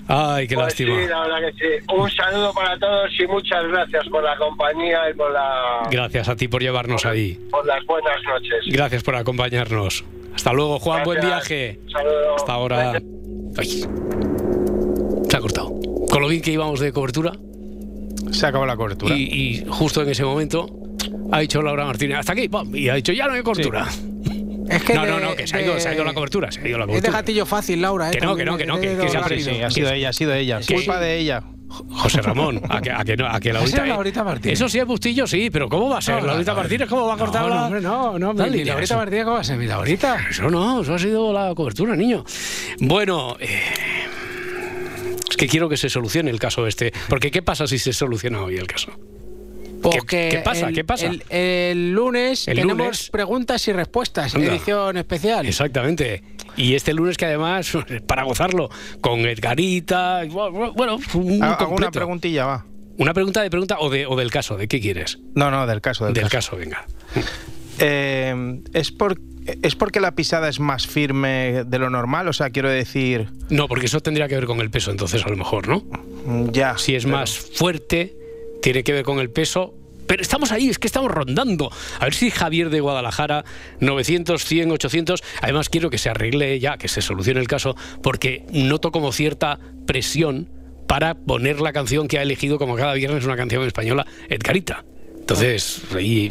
[0.08, 0.96] Ay, qué Pues lástima.
[1.02, 1.86] Sí, la verdad que sí.
[1.96, 6.36] Un saludo para todos y muchas gracias por la compañía y por, la, Gracias a
[6.36, 7.40] ti por llevarnos ahí.
[7.52, 8.66] por las buenas noches.
[8.68, 10.04] Gracias por acompañarnos.
[10.36, 11.48] Hasta luego, Juan, buen Gracias.
[11.50, 11.80] viaje.
[11.86, 12.36] Un saludo.
[12.38, 12.92] Hasta ahora.
[13.58, 13.84] Ay.
[15.30, 15.72] Se ha cortado.
[16.10, 17.34] Con lo bien que íbamos de cobertura.
[18.32, 19.16] Se acabó la cobertura.
[19.16, 19.22] Y,
[19.62, 20.68] y justo en ese momento
[21.32, 23.86] ha dicho Laura Martínez, hasta aquí, pum, y ha dicho, ya no hay cobertura.
[24.70, 26.14] Es que no, de- no, no, que se ha, ido, de- se ha ido la
[26.14, 27.18] cobertura, se ha ido la Es de cobertura.
[27.20, 28.10] gatillo fácil, Laura.
[28.10, 28.12] ¿eh?
[28.12, 29.50] Que no, que no, que no, que- que siempre rápido.
[29.54, 30.62] Sí, ha sido ella, ha sido ella.
[30.62, 30.74] Sí.
[30.74, 31.44] Culpa de ella.
[31.70, 34.54] José Ramón, a que, a que, no, a que ¿Ha Laurita, sido Laurita Martínez?
[34.58, 36.22] Eso sí es Bustillo, sí, pero ¿cómo va a ser?
[36.22, 38.46] No, Laurita no, Martínez, ¿cómo va a cortar No, la- no, hombre, no, no, la
[38.48, 38.64] mi?
[38.64, 39.58] Laurita Eso- Martínez, ¿cómo va a ser?
[39.58, 40.18] Mi Laurita.
[40.30, 42.24] Eso no, eso ha sido la cobertura, niño.
[42.80, 43.60] Bueno, eh,
[45.30, 46.94] es que quiero que se solucione el caso este.
[47.10, 48.92] Porque ¿qué pasa si se soluciona hoy el caso?
[49.82, 50.68] Porque qué pasa?
[50.70, 51.06] el- ¿Qué pasa?
[51.08, 53.10] El, el lunes El tenemos lunes.
[53.10, 54.48] preguntas y respuestas, Anda.
[54.48, 55.46] edición especial.
[55.46, 56.24] Exactamente.
[56.56, 57.72] Y este lunes que además,
[58.08, 58.70] para gozarlo,
[59.02, 62.66] con Edgarita, bueno, un Ha- Hago una preguntilla, va.
[62.98, 65.20] Una pregunta de pregunta o, de, o del caso, ¿de qué quieres?
[65.36, 66.06] No, no, del caso.
[66.06, 66.52] Del, Del caso.
[66.52, 66.86] caso, venga.
[67.80, 69.20] Eh, ¿es, por,
[69.62, 72.28] ¿Es porque la pisada es más firme de lo normal?
[72.28, 75.30] O sea, quiero decir, No, porque eso tendría que ver con el peso, entonces a
[75.30, 75.84] lo mejor, ¿no?
[76.52, 76.78] ya.
[76.78, 78.16] Si es pero- más fuerte,
[78.68, 79.74] tiene que ver con el peso.
[80.08, 81.72] Pero estamos ahí, es que estamos rondando.
[82.02, 83.46] A ver si Javier de Guadalajara,
[83.80, 85.24] 900, 100, 800.
[85.42, 89.58] Además, quiero que se arregle ya, que se solucione el caso, porque noto como cierta
[89.86, 90.50] presión
[90.86, 94.84] para poner la canción que ha elegido como cada viernes una canción española, Edgarita.
[95.30, 96.30] Entonces, ahí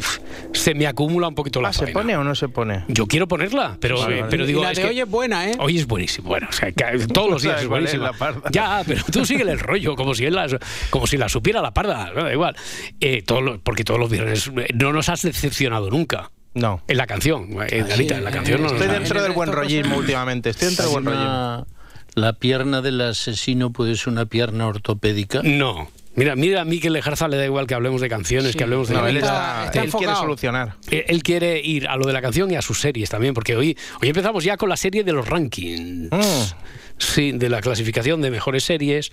[0.53, 1.93] se me acumula un poquito la Ah, ¿Se faena.
[1.93, 2.83] pone o no se pone?
[2.87, 4.27] Yo quiero ponerla, pero, Vale, vale.
[4.31, 5.55] pero y digo, la es de que hoy es buena, ¿eh?
[5.59, 6.29] Hoy es buenísimo.
[6.29, 6.83] Bueno, o sea, que
[7.13, 8.49] todos los días ¿Sabes es la parda?
[8.51, 10.55] Ya, pero tú síguele el rollo, como si él las,
[10.89, 12.11] como si la supiera la parda.
[12.15, 12.55] no, Da igual.
[12.99, 16.31] Eh, todos los- porque todos los viernes eh, no nos has decepcionado nunca.
[16.55, 16.81] No.
[16.87, 19.97] En la canción, eh, Galita, en la canción no nos Estoy dentro del buen rollismo
[19.97, 20.49] últimamente.
[20.49, 21.67] Estoy dentro del buen rollismo.
[22.15, 25.41] ¿La pierna del asesino puede ser una pierna ortopédica?
[25.43, 25.87] No.
[26.17, 28.95] Mira, mira a Miquel Lejarza le da igual que hablemos de canciones, que hablemos de
[28.95, 29.27] No, él, Galita.
[29.27, 30.75] está, está él quiere solucionar.
[30.89, 33.55] Eh, Él quiere ir a lo de la canción y a sus series también, porque
[33.55, 36.11] hoy, hoy empezamos ya con la serie de los rankings.
[36.11, 36.53] Mm.
[36.97, 39.11] Sí, de la clasificación de mejores series.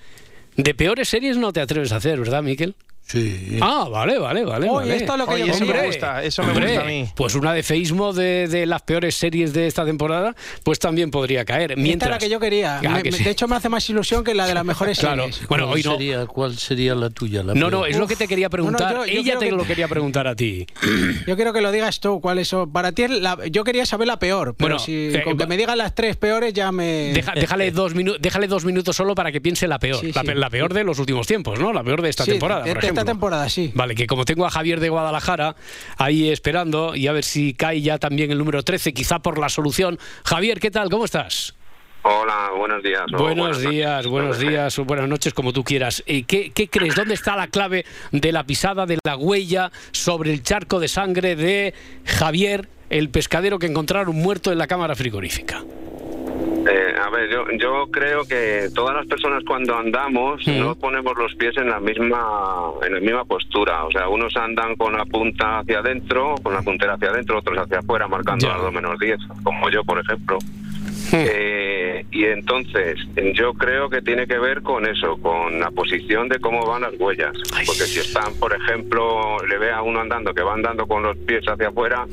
[0.56, 2.74] De peores series no te atreves a hacer, ¿verdad, Miquel?
[3.06, 3.58] Sí.
[3.60, 4.66] Ah, vale, vale, vale.
[4.68, 4.96] Oye, vale.
[4.96, 7.08] esto es lo que Oye, yo eso me gusta, eso me Hombre, gusta a mí.
[7.14, 11.44] Pues una de feísmo de, de las peores series de esta temporada, pues también podría
[11.44, 11.72] caer.
[11.72, 12.78] Esta Mientras, es la que yo quería.
[12.78, 13.24] Ah, Me- que me- sí.
[13.24, 15.24] De hecho, me hace más ilusión que la de las mejores Claro.
[15.24, 15.46] series.
[15.48, 15.92] Bueno, ¿Cuál hoy no.
[15.92, 17.42] Sería, ¿Cuál sería la tuya?
[17.42, 18.92] La No, no, es lo que te quería preguntar.
[18.92, 20.66] No, no, yo- yo Ella te que- lo quería preguntar a ti.
[21.26, 22.54] Yo quiero que lo digas tú, ¿cuál es?
[22.72, 25.56] Para ti, la- yo quería saber la peor, pero Bueno, si eh, con que me
[25.56, 27.12] digan las tres peores ya me...
[27.12, 30.00] Deja- déjale, dos minu- déjale dos minutos solo para que piense la peor.
[30.00, 30.26] Sí, la, sí.
[30.26, 31.72] pe- la peor de los últimos tiempos, ¿no?
[31.72, 33.12] La peor de esta Sí, temporada, por este ejemplo.
[33.12, 33.72] temporada, sí.
[33.74, 35.57] Vale, que como tengo a Javier de Guadalajara
[35.96, 39.48] ahí esperando y a ver si cae ya también el número 13, quizá por la
[39.48, 39.98] solución.
[40.24, 40.90] Javier, ¿qué tal?
[40.90, 41.54] ¿Cómo estás?
[42.07, 43.02] Hola, buenos días.
[43.11, 46.02] Buenos buenas días, buenos días o buenas noches, como tú quieras.
[46.07, 46.94] Eh, ¿qué, qué crees?
[46.94, 51.35] ¿Dónde está la clave de la pisada, de la huella sobre el charco de sangre
[51.35, 51.72] de
[52.04, 55.64] Javier, el pescadero que encontraron muerto en la cámara frigorífica?
[56.68, 60.59] Eh, a ver, yo, yo creo que todas las personas cuando andamos Mm.
[60.61, 63.85] no ponemos los pies en la misma en la misma postura.
[63.85, 67.59] O sea, unos andan con la punta hacia adentro, con la puntera hacia adentro, otros
[67.59, 70.38] hacia afuera, marcando las 2 menos 10, como yo, por ejemplo.
[71.12, 72.98] Eh, y entonces,
[73.35, 76.94] yo creo que tiene que ver con eso, con la posición de cómo van las
[76.98, 77.33] huellas.
[77.66, 81.16] Porque si están, por ejemplo, le ve a uno andando que va andando con los
[81.18, 82.07] pies hacia afuera,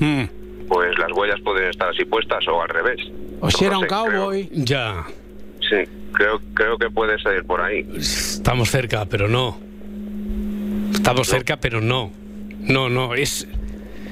[0.68, 3.00] pues las huellas pueden estar así puestas o al revés.
[3.41, 4.49] O si era un cowboy.
[4.54, 5.06] Ya.
[5.60, 5.77] Sí,
[6.13, 7.86] creo, creo que puede ser por ahí.
[7.97, 9.60] Estamos cerca, pero no.
[10.93, 12.12] Estamos cerca, pero no.
[12.60, 13.47] No, no, es...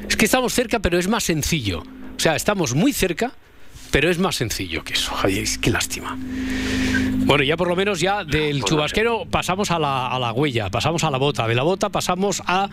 [0.07, 1.79] Es que estamos cerca, pero es más sencillo.
[1.81, 3.31] O sea, estamos muy cerca,
[3.91, 5.13] pero es más sencillo que eso.
[5.23, 6.17] Ay, es- qué lástima.
[7.25, 11.03] Bueno, ya por lo menos ya del chubasquero pasamos a la, a la huella, pasamos
[11.03, 12.67] a la bota, de la bota pasamos a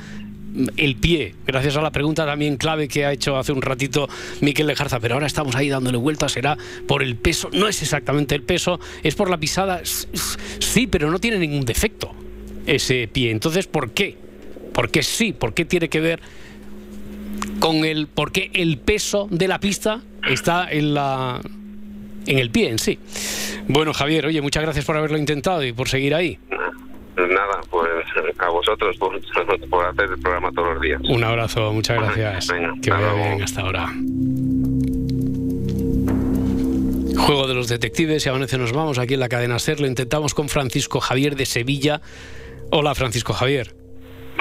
[0.77, 4.09] el pie, gracias a la pregunta también clave que ha hecho hace un ratito
[4.41, 8.35] Miquel Lejarza, pero ahora estamos ahí dándole vueltas, será por el peso, no es exactamente
[8.35, 12.15] el peso, es por la pisada, sí, pero no tiene ningún defecto
[12.67, 14.17] ese pie, entonces ¿por qué?
[14.73, 15.33] ¿Por qué sí?
[15.33, 16.21] ¿Por qué tiene que ver
[17.61, 21.41] con el, por qué el peso de la pista está en la,
[22.27, 22.99] en el pie en sí.
[23.69, 26.39] Bueno, Javier, oye, muchas gracias por haberlo intentado y por seguir ahí.
[27.17, 27.89] Pues nada, pues
[28.39, 29.19] a vosotros por,
[29.71, 31.01] por hacer el programa todos los días.
[31.09, 32.49] Un abrazo, muchas gracias.
[32.83, 33.89] que vaya bien hasta ahora.
[37.17, 39.81] Juego de los detectives y amanece nos vamos aquí en la cadena SER.
[39.81, 42.03] Lo intentamos con Francisco Javier de Sevilla.
[42.71, 43.75] Hola, Francisco Javier.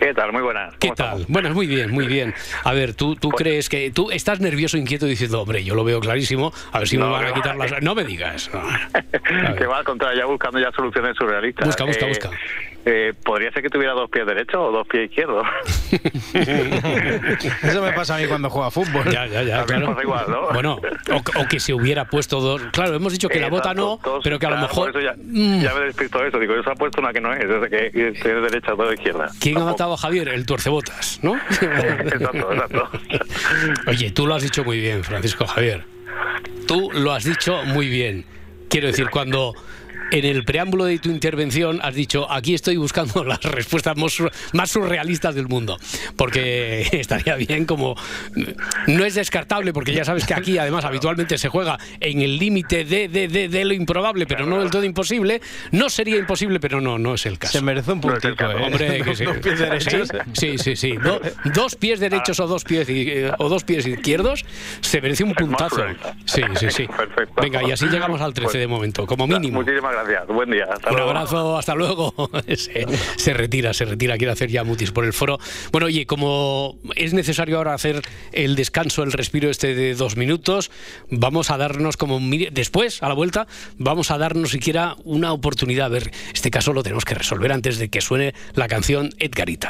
[0.06, 0.32] ¿Qué tal?
[0.32, 0.76] Muy buenas.
[0.76, 1.26] ¿Qué tal?
[1.28, 2.36] Bueno, muy bien, muy bien.
[2.64, 6.00] A ver, tú, tú crees que tú estás nervioso, inquieto, diciendo, hombre, yo lo veo
[6.00, 7.82] clarísimo, a ver si me van a quitar las...
[7.82, 8.52] No me digas.
[8.54, 9.56] no.
[9.56, 11.66] que va al contrario, ya buscando ya soluciones surrealistas.
[11.66, 12.30] Busca, busca, Eh, busca.
[12.86, 15.46] Eh, ¿Podría ser que tuviera dos pies derechos o dos pies izquierdos?
[17.64, 19.04] Eso me pasa a mí cuando juego a fútbol.
[19.06, 19.88] Ya, ya, ya, A mí me claro.
[19.88, 20.48] pasa igual, ¿no?
[20.54, 20.80] Bueno,
[21.12, 22.62] o, o que se hubiera puesto dos.
[22.72, 24.92] Claro, hemos dicho que la bota no, dos- pero que a lo mejor.
[24.92, 25.62] por eso ya, Mm.
[25.62, 26.40] ya me despisto de eso.
[26.40, 29.30] Digo, eso ha puesto una que no es, es que que tiene derecha o izquierda.
[29.40, 30.28] ¿Quién ha matado a Javier?
[30.30, 31.36] El tuercebotas, ¿no?
[31.50, 32.90] exacto, exacto.
[33.88, 35.84] Oye, tú lo has dicho muy bien, Francisco Javier.
[36.68, 38.26] Tú lo has dicho muy bien.
[38.70, 39.54] Quiero decir, cuando
[40.12, 44.32] en el preámbulo de tu intervención has dicho, aquí estoy buscando las respuestas más sur-
[44.54, 45.78] más surrealistas del mundo.
[46.16, 47.96] Porque estaría bien como...
[48.88, 52.86] No es descartable, porque ya sabes que aquí además habitualmente se juega en el límite
[52.86, 55.42] de, de, de, de lo improbable, pero no del todo imposible.
[55.72, 57.54] No sería imposible, pero no, no es el caso.
[57.54, 58.56] Se merece un puntico, ¿eh?
[58.64, 59.24] Hombre, que sí.
[59.26, 60.10] Dos pies derechos.
[60.34, 60.92] Sí, sí, sí.
[60.98, 61.22] Do-
[61.54, 64.46] dos pies derechos o dos pies eh, o dos pies izquierdos
[64.82, 65.84] se merece un puntazo.
[66.26, 66.88] Sí, sí, sí.
[67.42, 69.62] Venga, y así llegamos al 13 de momento, como mínimo.
[69.62, 70.28] Muchísimas gracias.
[70.28, 70.66] Buen día.
[70.72, 71.10] Hasta Un luego.
[71.12, 72.14] abrazo, hasta luego.
[72.56, 72.86] Se,
[73.18, 75.40] se retira, se retira, quiere hacer ya mutis por el foro.
[75.72, 80.72] Bueno, oye, como es necesario ahora hacer el descanso, el respiro este de dos minutos,
[81.10, 82.20] vamos a darnos como
[82.52, 85.86] después, a la vuelta, vamos a darnos siquiera una oportunidad.
[85.86, 89.70] A ver, este caso lo tenemos que resolver antes de que suene la canción Edgarita.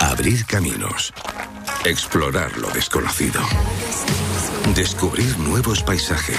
[0.00, 1.12] Abrir caminos.
[1.84, 3.40] Explorar lo desconocido.
[4.74, 6.38] Descubrir nuevos paisajes.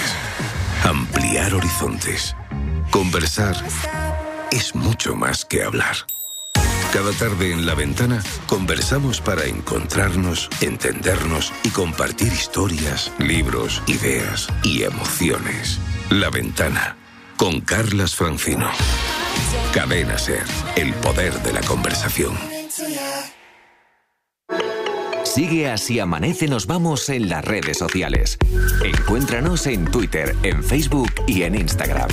[0.84, 2.36] Ampliar horizontes.
[2.92, 3.56] Conversar
[4.52, 5.96] es mucho más que hablar.
[6.92, 14.84] Cada tarde en la ventana conversamos para encontrarnos, entendernos y compartir historias, libros, ideas y
[14.84, 15.80] emociones.
[16.10, 16.98] La ventana
[17.38, 18.70] con Carlas Francino.
[19.74, 20.44] Cadena Ser,
[20.76, 22.38] el poder de la conversación.
[25.30, 28.40] Sigue así amanece nos vamos en las redes sociales.
[28.84, 32.10] Encuéntranos en Twitter, en Facebook y en Instagram.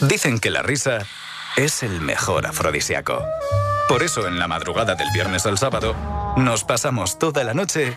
[0.00, 1.06] Dicen que la risa
[1.56, 3.24] es el mejor afrodisíaco.
[3.88, 5.94] Por eso en la madrugada del viernes al sábado
[6.36, 7.96] nos pasamos toda la noche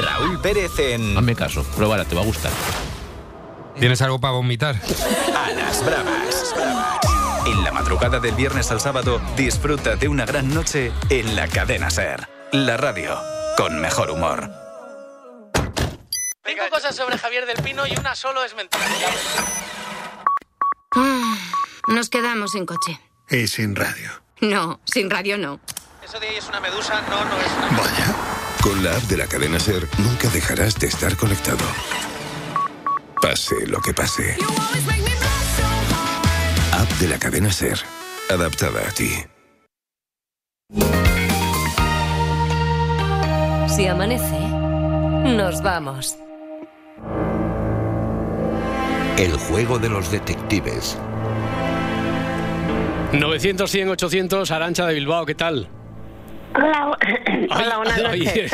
[0.00, 1.16] Raúl Pérez en.
[1.16, 2.52] Hazme caso, pruébala, te va a gustar.
[3.78, 4.76] ¿Tienes algo para vomitar?
[5.36, 6.54] A las bravas.
[7.46, 11.90] En la madrugada del viernes al sábado, disfruta de una gran noche en la cadena
[11.90, 12.26] Ser.
[12.52, 13.16] La radio,
[13.56, 14.50] con mejor humor.
[16.44, 18.84] Cinco cosas sobre Javier del Pino y una solo es mentira.
[20.96, 21.36] Ah,
[21.88, 22.98] Nos quedamos sin coche.
[23.28, 24.10] Y sin radio.
[24.40, 25.60] No, sin radio no.
[26.02, 28.14] Eso de ahí es una medusa, no, no es una Vaya.
[28.66, 31.64] Con la app de la cadena Ser, nunca dejarás de estar conectado.
[33.22, 34.36] Pase lo que pase.
[36.72, 37.78] App de la cadena Ser.
[38.28, 39.08] Adaptada a ti.
[43.68, 44.40] Si amanece,
[45.36, 46.16] nos vamos.
[49.16, 50.98] El juego de los detectives.
[53.12, 55.70] 900, 100, 800, Arancha de Bilbao, ¿qué tal?
[56.54, 56.96] Hola,
[57.50, 58.52] hola, buenas Ay, noches.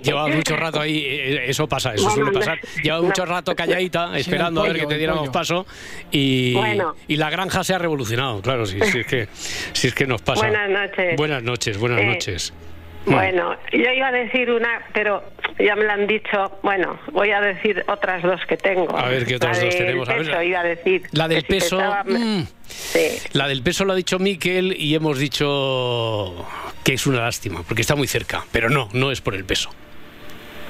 [0.02, 2.58] llevaba mucho rato ahí, eh, eso pasa, eso Bueno, suele no- pasar.
[2.82, 5.32] Llevaba mucho rato calladita, Sí, esperando el a ver pollo, que te diéramos pollo.
[5.32, 5.66] paso
[6.10, 6.96] y, Bueno.
[7.06, 9.28] y la granja se ha revolucionado, claro, si, si es, que,
[9.72, 10.40] si es que nos pasa.
[10.46, 11.16] Buenas noches.
[11.16, 12.52] Buenas noches, buenas Eh, noches.
[13.06, 15.22] Bueno, yo iba a decir una, pero
[15.58, 16.58] ya me la han dicho.
[16.62, 18.96] Bueno, voy a decir otras dos que tengo.
[18.96, 20.08] A ver, ¿qué otras La dos tenemos?
[20.08, 21.02] A ver, peso, la- iba a decir.
[21.12, 22.42] La del si peso, pesaba- mm,
[23.32, 26.46] la del peso lo ha dicho Miquel y hemos dicho
[26.84, 29.70] que es una lástima, porque está muy cerca, pero no, no es por el peso.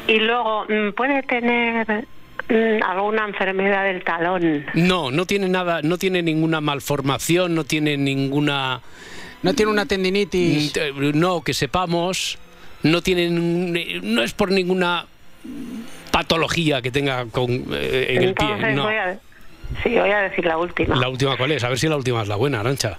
[0.07, 1.87] Y luego, mm, ¿puede tener
[2.49, 4.67] mm, alguna enfermedad del talón?
[4.75, 8.81] No, no tiene nada, no tiene ninguna malformación, no tiene ninguna.
[9.43, 10.73] No tiene una tendinitis.
[11.15, 12.39] No, que sepamos,
[12.83, 15.07] no tiene, ningún- no es por ninguna
[16.11, 18.47] patología que tenga con, eh, en el pie.
[18.75, 18.85] No.
[18.85, 19.19] voy a,
[19.83, 20.97] sí, voy a decir la última.
[20.97, 22.99] La última cuál es, a ver si la última es la buena, Arancha.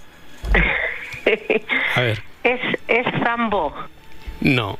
[1.94, 3.72] A ver, Es, es Zambo.
[4.40, 4.76] no,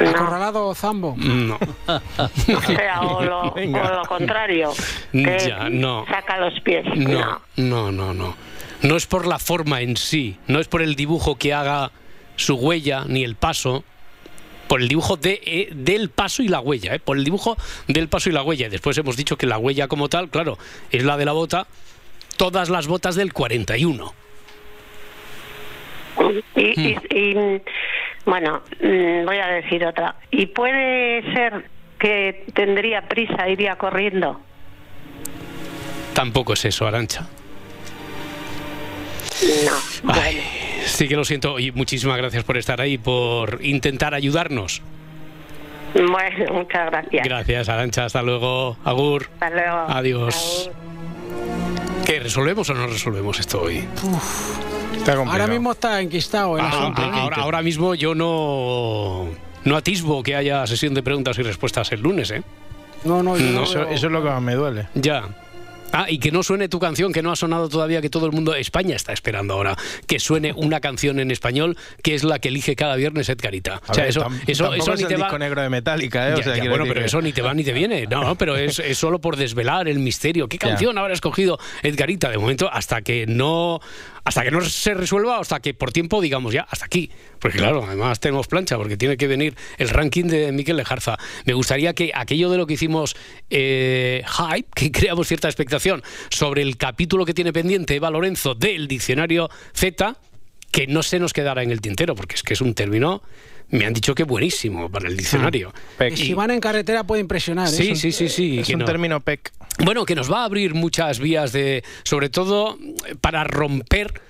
[0.00, 1.14] Acorralado o zambo.
[1.18, 1.58] no.
[1.86, 4.72] O sea, o lo, o lo contrario.
[5.12, 6.04] que Ya, no.
[6.08, 6.84] Saca los pies.
[6.96, 8.14] No, no, no, no.
[8.14, 8.34] No
[8.96, 11.90] es por la forma en sí, no es por el dibujo que haga
[12.36, 13.84] su huella ni el paso,
[14.68, 17.00] por el dibujo de, eh, del paso y la huella, ¿eh?
[17.00, 17.56] por el dibujo
[17.88, 18.66] del paso y la huella.
[18.66, 20.56] Y Después hemos dicho que la huella como tal, claro,
[20.90, 21.66] es la de la bota,
[22.36, 24.14] todas las botas del 41.
[26.56, 27.60] Y, y- y,
[28.24, 30.16] bueno, mm, voy a decir otra.
[30.30, 34.40] ¿Y puede ser que tendría prisa, iría corriendo?
[36.14, 37.26] Tampoco es eso, Arancha.
[40.04, 40.12] No.
[40.12, 40.42] Ay,
[40.86, 44.82] sí que lo siento y muchísimas gracias por estar ahí, por intentar ayudarnos.
[45.94, 47.24] Bueno, muchas gracias.
[47.24, 48.04] Gracias, Arancha.
[48.04, 48.76] Hasta luego.
[48.84, 49.28] Agur.
[49.34, 49.78] Hasta luego.
[49.88, 50.70] Adiós.
[52.06, 53.84] ¿Qué, resolvemos o no resolvemos esto hoy?
[55.26, 57.02] Ahora mismo está enquistado el Ah, asunto.
[57.02, 59.28] ah, ahora, ahora mismo yo no,
[59.64, 62.42] no atisbo que haya sesión de preguntas y respuestas el lunes, ¿eh?
[63.04, 64.88] No, no, yo no Eso, es lo que más me duele.
[64.94, 65.24] Ya.
[65.92, 68.32] Ah, y que no suene tu canción, que no ha sonado todavía, que todo el
[68.32, 69.76] mundo, España está esperando ahora,
[70.06, 73.80] que suene una canción en español, que es la que elige cada viernes Edgarita.
[73.86, 75.24] A o sea, ver, eso, eso, eso es ni el te va...
[75.26, 76.34] disco negro de Metallica, ¿eh?
[76.34, 78.06] O Ya, sea, ya, bueno, pero que- eso ni te va ni te viene.
[78.06, 80.48] No, no, pero es, es solo por desvelar el misterio.
[80.48, 80.68] ¿Qué Ya.
[80.68, 82.30] canción habrá escogido Edgarita?
[82.30, 83.80] De momento, hasta que no
[84.24, 87.10] hasta que no se resuelva, hasta que por tiempo digamos ya, hasta aquí.
[87.38, 91.18] Porque claro, además tenemos plancha, porque tiene que venir el ranking de Miquel Lejarza.
[91.44, 93.16] Me gustaría que aquello de lo que hicimos
[93.48, 98.88] eh, hype, que creamos cierta expectación sobre el capítulo que tiene pendiente Eva Lorenzo del
[98.88, 100.16] diccionario Z,
[100.70, 103.22] que no se nos quedara en el tintero, porque es que es un término,
[103.70, 105.72] me han dicho que buenísimo para el diccionario.
[106.10, 107.68] Y si van en carretera puede impresionar.
[107.68, 107.70] ¿eh?
[107.70, 108.58] Sí, sí, sí, sí.
[108.60, 108.84] Es que un no.
[108.84, 109.52] término PEC.
[109.84, 112.78] Bueno, que nos va a abrir muchas vías de, sobre todo
[113.20, 114.20] para romper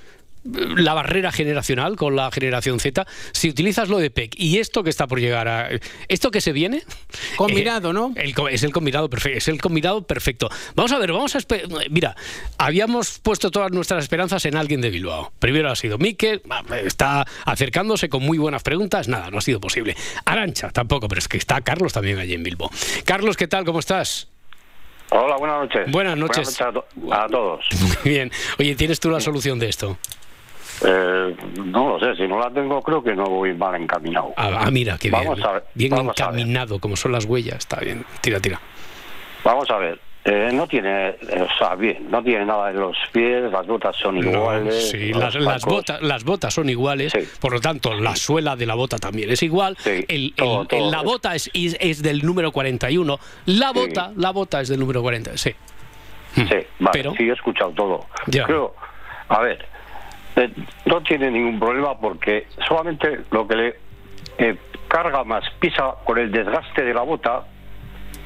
[0.44, 4.88] la barrera generacional con la generación Z, si utilizas lo de PEC y esto que
[4.90, 5.68] está por llegar a
[6.08, 6.82] esto que se viene
[7.36, 8.12] Combinado, eh, ¿no?
[8.16, 10.48] el es el combinado perfecto, es el combinado perfecto.
[10.74, 11.40] Vamos a ver, vamos a
[11.90, 12.16] mira,
[12.58, 15.32] habíamos puesto todas nuestras esperanzas en alguien de Bilbao.
[15.38, 19.60] Primero ha sido Miquel, va, está acercándose con muy buenas preguntas, nada, no ha sido
[19.60, 19.94] posible.
[20.24, 22.70] Arancha tampoco, pero es que está Carlos también allí en Bilbao.
[23.04, 23.64] Carlos, ¿qué tal?
[23.64, 24.28] ¿Cómo estás?
[25.10, 25.90] Hola, buenas noches.
[25.90, 26.60] Buenas noches.
[26.60, 27.64] a, to- a todos.
[28.04, 28.30] Muy bien.
[28.58, 29.98] Oye, ¿tienes tú la solución de esto?
[30.84, 34.32] Eh, no lo sé, si no la tengo creo que no voy mal encaminado.
[34.36, 35.24] Ah, ah, mira, qué bien.
[35.24, 36.40] Vamos a ver, bien vamos a ver.
[36.40, 37.58] encaminado, como son las huellas.
[37.58, 38.04] Está bien.
[38.20, 38.60] Tira, tira.
[39.44, 40.00] Vamos a ver.
[40.22, 44.20] Eh, no tiene, o sea, bien, no tiene nada en los pies, las botas son
[44.20, 44.90] No, iguales.
[44.90, 48.98] sí, las, botas, las botas son iguales, por lo tanto, la suela de la bota
[48.98, 49.78] también es igual.
[49.86, 50.90] el, el- todo, el- todo.
[50.90, 53.18] la bota es, es, es del número 41.
[53.46, 55.54] La bota, la bota es del número 40, sí.
[56.34, 56.42] Sí,
[56.78, 58.04] vale, Pero- sí, he escuchado todo.
[58.26, 58.44] Ya.
[58.44, 58.74] Creo,
[59.30, 59.66] a ver,
[60.36, 60.50] eh,
[60.86, 63.74] no tiene ningún problema porque solamente lo que le
[64.38, 64.56] eh,
[64.88, 67.44] carga más, pisa con el desgaste de la bota,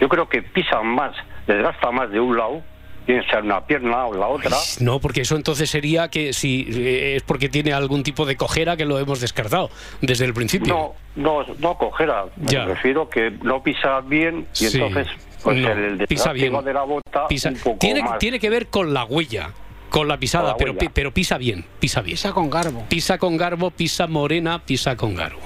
[0.00, 1.14] yo creo que pisa más,
[1.46, 2.62] desgasta más de un lado,
[3.06, 4.56] piensa en una pierna o la otra.
[4.80, 8.76] No, porque eso entonces sería que si eh, es porque tiene algún tipo de cojera
[8.76, 9.68] que lo hemos descartado
[10.00, 10.94] desde el principio.
[11.16, 12.24] No, no, no cojera.
[12.36, 12.60] Ya.
[12.64, 14.80] Me refiero que no pisa bien y Sí.
[14.80, 15.06] entonces
[15.42, 16.64] pues No, el pisa bien.
[16.64, 18.18] de la bota Pisa- un poco tiene, más.
[18.18, 19.50] tiene que ver con la huella,
[19.94, 22.16] con la pisada, Con la pero, pero pisa bien, pisa bien.
[22.16, 22.84] Pisa con garbo.
[22.88, 25.38] Pisa con garbo, pisa morena, pisa con garbo.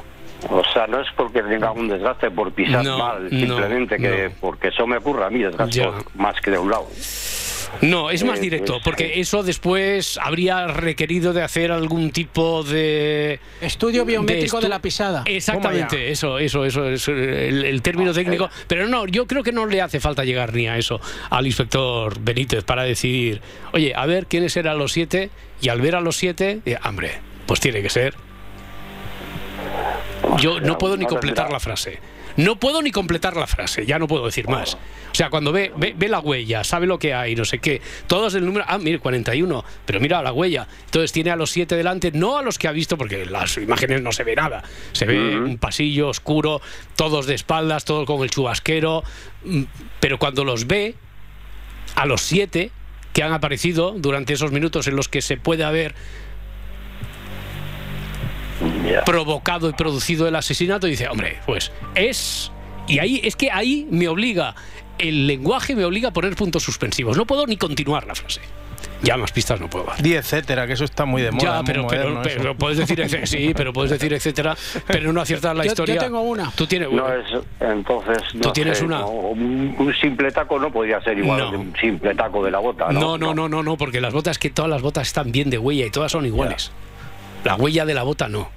[0.48, 4.30] O sea, no es porque tenga un desgaste por pisar No, mal, no, simplemente que
[4.40, 5.90] porque eso me ocurre a mí, desgaste Ya.
[6.14, 6.86] más que de un lado.
[7.82, 12.64] No, es más Eh, directo, pues, porque eso después habría requerido de hacer algún tipo
[12.64, 15.22] de Estudio biométrico estu- de la pisada.
[15.26, 18.50] Exactamente, eso, eso, eso es el, el término técnico.
[18.66, 21.00] Pero no, yo creo que no le hace falta llegar ni a eso
[21.30, 23.40] al inspector Benítez para decir,
[23.72, 27.12] oye, a ver quiénes eran los siete, y al ver a los siete, eh, hombre,
[27.46, 28.14] pues tiene que ser.
[30.40, 31.98] Yo no puedo ni completar la frase.
[32.38, 34.74] No puedo ni completar la frase, ya no puedo decir más.
[35.10, 37.82] O sea, cuando ve, ve, ve la huella, sabe lo que hay, no sé qué,
[38.06, 40.68] todos el número, ah, mire, 41, pero mira la huella.
[40.84, 43.56] Entonces tiene a los siete delante, no a los que ha visto, porque en las
[43.56, 44.62] imágenes no se ve nada.
[44.92, 46.60] Se ve un pasillo oscuro,
[46.94, 49.02] todos de espaldas, todos con el chubasquero.
[49.44, 49.62] mm,
[49.98, 50.94] Pero cuando los ve,
[51.96, 52.70] a los siete
[53.12, 55.96] que han aparecido durante esos minutos en los que se puede haber
[59.04, 62.50] provocado y producido el asesinato, dice, hombre, pues es...
[62.86, 64.54] Y ahí es que ahí me obliga,
[64.98, 67.16] el lenguaje me obliga a poner puntos suspensivos.
[67.18, 68.40] No puedo ni continuar la frase.
[69.02, 70.00] Ya más pistas no puedo dar.
[70.02, 71.58] Di etcétera, que eso está muy de moda.
[71.58, 74.56] Ya, pero, pero, moderno pero puedes decir ece- sí, pero puedes decir etcétera,
[74.86, 75.98] pero no aciertas la Yo- yo historia.
[76.00, 76.50] tengo una.
[76.52, 77.26] Tú tienes No es,
[77.60, 79.00] entonces, no ¿Tú tienes sé, una?
[79.00, 81.50] no, un, un simple taco no podría ser igual No.
[81.50, 83.18] que un simple taco de la bota, No, ¿no?
[83.18, 85.86] no, no, no, no, porque las botas, que todas las botas están bien de huella
[85.86, 86.72] y todas son iguales.
[87.44, 88.50] La huella de la bota no.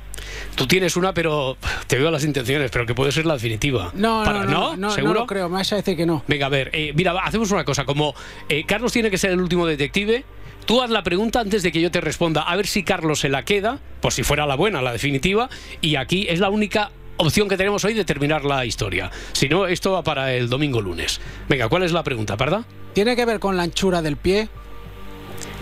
[0.56, 1.58] Tú tienes una, pero
[1.88, 3.92] te veo las intenciones, pero que puede ser la definitiva.
[3.96, 5.14] No, Para- no, no, no, no, ¿Seguro?
[5.22, 5.50] lo creo.
[5.50, 6.24] Me vas a decir que no.
[6.28, 7.86] Venga, a ver, eh, mira, hacemos una cosa.
[7.86, 8.14] Como
[8.50, 10.24] eh, Carlos tiene que ser el último detective,
[10.66, 12.42] tú haz la pregunta antes de que yo te responda.
[12.42, 15.50] A ver si Carlos se la queda, por si fuera la buena, la definitiva.
[15.80, 19.10] Y aquí es la única opción que tenemos hoy de terminar la historia.
[19.34, 21.22] Si no, esto va para el domingo lunes.
[21.50, 22.66] Venga, ¿cuál es la pregunta, Parda?
[22.94, 24.50] ¿Tiene que ver con la anchura del pie?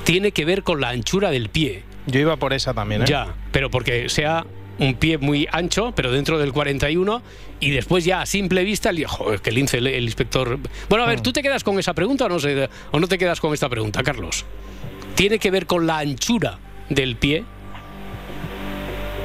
[0.04, 1.84] Tiene que ver con la anchura del pie.
[2.12, 3.06] Yo iba por esa también, ¿eh?
[3.08, 4.46] Ya, pero porque sea
[4.80, 7.22] un pie muy ancho, pero dentro del 41,
[7.60, 10.58] y después ya a simple vista, el, joder, que lince el, el inspector.
[10.88, 11.10] Bueno, a Mm.
[11.10, 13.54] ver, ¿tú te quedas con esa pregunta o no, sé, o no te quedas con
[13.54, 14.46] esta pregunta, Carlos?
[15.16, 16.58] ¿Tiene que ver con la anchura
[16.90, 17.44] del pie?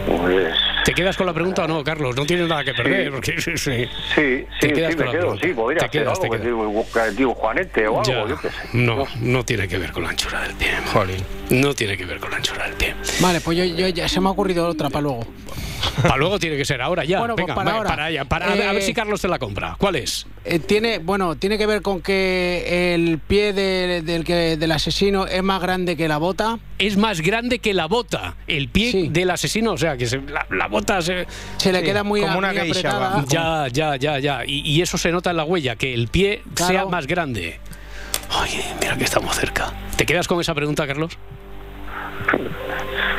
[0.06, 0.54] Pues,
[0.84, 2.14] ¿Te quedas con la pregunta o no, Carlos?
[2.14, 3.10] No tienes nada que perder.
[3.10, 5.46] Porque, sí, sí, Te sí, quedas sí, con me la quedo, pregunta.
[5.46, 7.16] sí, podría Te quedas, algo te que quedas.
[7.16, 8.28] digo, Juanete o algo, Ya.
[8.28, 8.56] yo qué sé.
[8.74, 10.68] No, no tiene que ver con la anchura del pie.
[11.50, 12.94] No tiene que ver con la anchura del pie.
[13.20, 15.26] Vale, pues yo, yo ya se me ha ocurrido otra para luego.
[16.02, 17.18] Para luego tiene que ser ahora ya.
[17.18, 17.88] Bueno, pues Venga, para ahora.
[17.90, 19.76] para allá, para- a ver- a ver Eh, si Carlos te la compra.
[19.78, 20.26] ¿Cuál es?
[20.44, 25.26] Eh, tiene, bueno, tiene que ver con que el pie de- del, que, del asesino
[25.26, 26.58] es más grande que la bota.
[26.78, 28.34] Es más grande que la bota.
[28.46, 31.26] El pie del asesino, o sea, que se- la, la bota se...
[31.56, 33.08] Se le queda muy, como una muy geisha, apretada.
[33.10, 33.28] vamos.
[33.28, 34.44] Ya, ya, ya, ya.
[34.46, 36.72] Y, y eso se nota en la huella, que el pie Claro.
[36.72, 37.60] sea más grande.
[38.40, 39.72] Oye, mira que estamos cerca.
[39.96, 41.16] ¿Te quedas con esa pregunta, Carlos?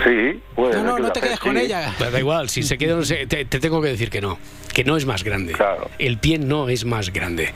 [0.06, 1.91] Sí, puede No, no, no te quedes con ella.
[1.99, 4.38] Da igual, si se queda, se- te, te tengo que decir que no,
[4.74, 5.56] que no es más grande.
[5.97, 7.51] El pie no es más grande.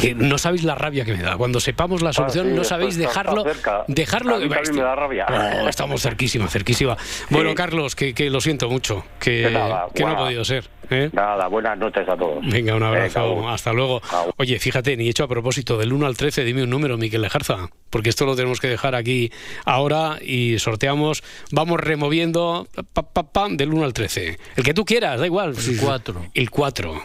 [0.00, 1.36] Que no sabéis la rabia que me da.
[1.36, 3.44] Cuando sepamos la solución, Ah, sí, no sabéis dejarlo.
[3.86, 4.36] Dejarlo.
[4.36, 5.26] A mí también me da rabia.
[5.28, 6.96] Oh, estamos cerquísima, cerquísima.
[7.28, 10.70] Bueno, Carlos, que, que lo siento mucho, que, Que nada, que no ha podido ser.
[10.88, 11.10] ¿eh?
[11.12, 12.38] Nada, buenas noches a todos.
[12.46, 13.36] Venga, un abrazo.
[13.36, 14.00] Venga, Hasta luego.
[14.38, 17.68] Oye, fíjate, ni hecho a propósito, del 1 al 13, dime un número, Miquel Lejarza,
[17.90, 19.30] porque esto lo tenemos que dejar aquí
[19.66, 21.22] ahora y sorteamos.
[21.52, 24.38] Vamos removiendo pa, pa, pam, del 1 al 13.
[24.56, 25.54] El que tú quieras, da igual.
[25.58, 26.26] El 4.
[26.34, 27.02] El 4.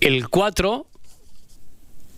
[0.00, 0.86] El 4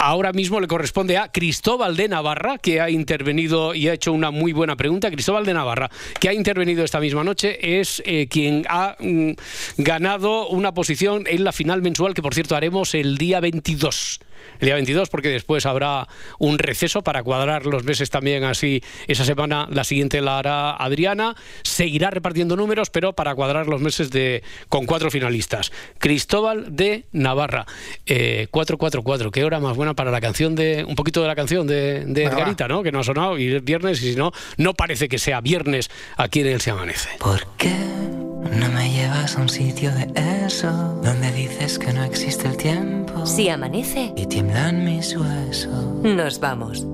[0.00, 4.30] ahora mismo le corresponde a Cristóbal de Navarra, que ha intervenido y ha hecho una
[4.30, 5.10] muy buena pregunta.
[5.10, 9.32] Cristóbal de Navarra, que ha intervenido esta misma noche, es eh, quien ha mm,
[9.76, 14.20] ganado una posición en la final mensual, que por cierto haremos el día 22.
[14.58, 18.82] El día 22, porque después habrá un receso para cuadrar los meses también así.
[19.06, 21.34] Esa semana, la siguiente la hará Adriana.
[21.62, 25.72] Seguirá repartiendo números, pero para cuadrar los meses de con cuatro finalistas.
[25.98, 27.66] Cristóbal de Navarra.
[28.06, 29.30] Eh, 444.
[29.30, 30.84] Qué hora más buena para la canción de.
[30.86, 32.82] Un poquito de la canción de, de Edgarita, ¿no?
[32.82, 35.90] Que no ha sonado y es viernes, y si no, no parece que sea viernes
[36.16, 37.10] aquí en el Se Amanece.
[37.18, 40.10] ¿Por qué no me llevas a un sitio de
[40.46, 40.70] eso?
[41.02, 43.24] Donde dices que no existe el tiempo.
[43.26, 45.84] Si amanece, Y tiemblan mis huesos.
[46.02, 46.86] nos vamos.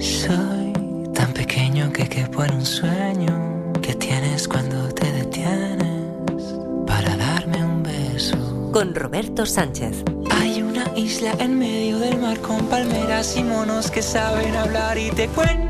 [0.00, 0.72] Soy
[1.14, 6.54] tan pequeño que quepo en un sueño que tienes cuando te detienes
[6.86, 8.70] para darme un beso.
[8.72, 10.04] Con Roberto Sánchez.
[10.30, 15.10] Hay una isla en medio del mar con palmeras y monos que saben hablar y
[15.10, 15.67] te cuentan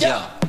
[0.00, 0.39] Ya.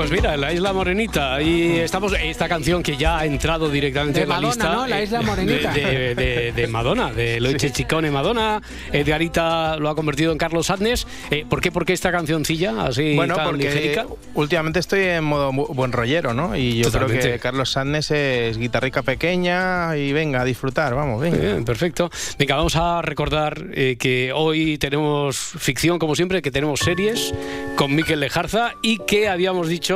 [0.00, 1.34] Pues mira, la Isla Morenita.
[1.34, 2.14] Ahí estamos.
[2.18, 4.72] Esta canción que ya ha entrado directamente De en la Madonna, lista.
[4.74, 4.86] ¿no?
[4.86, 5.72] La eh, Isla Morenita.
[5.74, 8.62] De, de- de- de Madonna, de Loiche Chicone Madonna.
[8.90, 11.06] Edgarita lo ha convertido en Carlos Sadness.
[11.30, 11.70] Eh, ¿Por qué?
[11.70, 14.06] ¿Por qué esta cancioncilla así Bueno, tan porque ligerica?
[14.32, 16.56] últimamente estoy en modo bu- buen rollero, ¿no?
[16.56, 21.36] Y yo creo que Carlos Sánchez es guitarrica pequeña y venga a disfrutar, vamos, venga.
[21.36, 22.10] Bien, perfecto.
[22.38, 27.34] Venga, vamos a recordar eh, que hoy tenemos ficción, como siempre, que tenemos series
[27.76, 29.89] con Miquel Lejarza y que habíamos dicho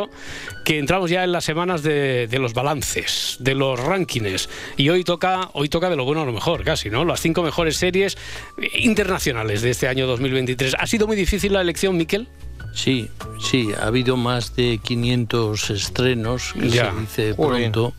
[0.65, 4.49] que entramos ya en las semanas de, de los balances, de los rankings.
[4.77, 7.05] Y hoy toca, hoy toca de lo bueno a lo mejor, casi, ¿no?
[7.05, 8.17] Las cinco mejores series
[8.79, 10.75] internacionales de este año 2023.
[10.79, 12.29] ¿Ha sido muy difícil la elección, Miquel?
[12.75, 13.09] Sí,
[13.41, 16.93] sí, ha habido más de 500 estrenos, que Ya.
[16.93, 17.71] se dice Joder.
[17.71, 17.95] pronto,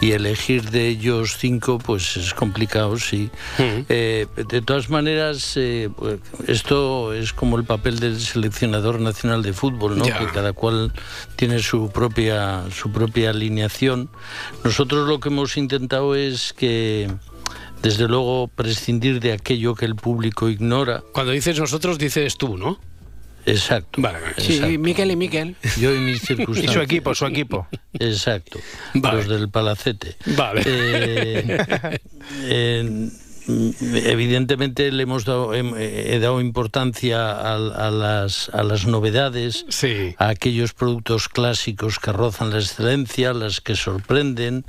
[0.00, 3.30] y elegir de ellos cinco, pues es complicado, sí.
[3.58, 9.52] Eh, de todas maneras, eh, pues, esto es como el papel del seleccionador nacional de
[9.52, 10.04] fútbol, ¿no?
[10.04, 10.92] Que cada cual
[11.36, 14.08] tiene su propia, su propia alineación.
[14.64, 17.10] Nosotros lo que hemos intentado es que
[17.82, 21.02] desde luego prescindir de aquello que el público ignora.
[21.12, 22.78] Cuando dices nosotros, dices tú, ¿no?
[23.46, 24.02] Exacto.
[24.02, 24.78] Vale, Sí, exacto.
[24.80, 25.56] Miquel y Miquel.
[25.78, 26.70] Yo y mis circunstancias.
[26.72, 27.68] Y su equipo, su equipo.
[27.94, 28.58] Exacto.
[28.94, 29.18] Vale.
[29.18, 30.16] Los del palacete.
[30.36, 30.62] Vale.
[30.66, 31.98] Eh,
[32.42, 33.10] eh,
[33.92, 39.64] evidentemente le hemos dado, hem- he dado importancia a, a las, a las novedades,
[40.18, 44.64] a aquellos productos clásicos que rozan la excelencia, las que sorprenden,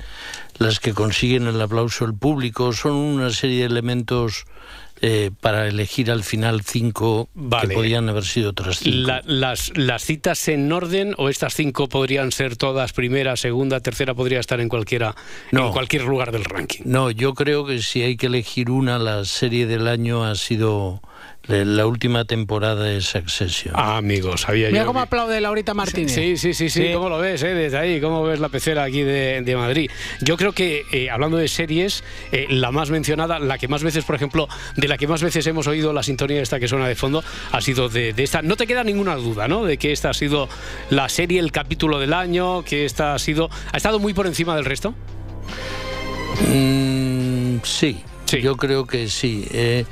[0.58, 2.72] las que consiguen el aplauso del público.
[2.72, 4.44] Son una serie de elementos
[5.00, 7.68] eh, para elegir al final cinco Vale.
[7.68, 9.06] que podían haber sido otras cinco.
[9.08, 14.14] La- las, ¿Las citas en orden o estas cinco podrían ser todas primera, segunda, tercera?
[14.14, 15.14] Podría estar en cualquiera,
[15.52, 16.82] en cualquier lugar del ranking.
[16.84, 21.00] No, yo creo que si hay que elegir una, la serie del año ha sido
[21.48, 23.74] la, la última temporada de Succession.
[23.76, 24.86] Ah, amigos, sabía Mira yo.
[24.86, 26.14] cómo aplaude Laurita Martínez.
[26.14, 28.00] Sí, sí, sí, sí, ¿Cómo lo ves eh, desde ahí?
[28.00, 29.90] ¿Cómo ves la pecera aquí de, de Madrid?
[30.20, 34.04] Yo creo que, eh, hablando de series, eh, la más mencionada, la que más veces,
[34.04, 36.94] por ejemplo, de la que más veces hemos oído la sintonía esta que suena de
[36.94, 38.42] fondo, ha sido de, de esta.
[38.42, 39.64] No te queda ninguna duda, ¿no?
[39.64, 40.48] De que esta ha sido
[40.90, 43.48] la serie, el capítulo del año, que esta ha sido.
[43.72, 44.94] ¿Ha estado muy por encima del resto?
[46.52, 48.02] Mm, sí,
[48.40, 49.46] yo creo que sí.
[49.50, 49.84] Eh,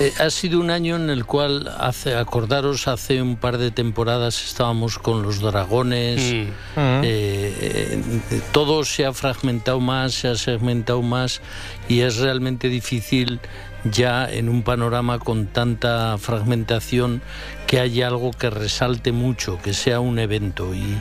[0.00, 4.44] eh, ha sido un año en el cual, hace, acordaros, hace un par de temporadas
[4.44, 6.20] estábamos con los dragones.
[6.20, 6.48] Mm.
[6.76, 11.40] eh, eh, todo se ha fragmentado más, se ha segmentado más
[11.88, 13.40] y es realmente difícil
[13.84, 17.22] ya en un panorama con tanta fragmentación
[17.66, 20.98] que haya algo que resalte mucho, que sea un evento y,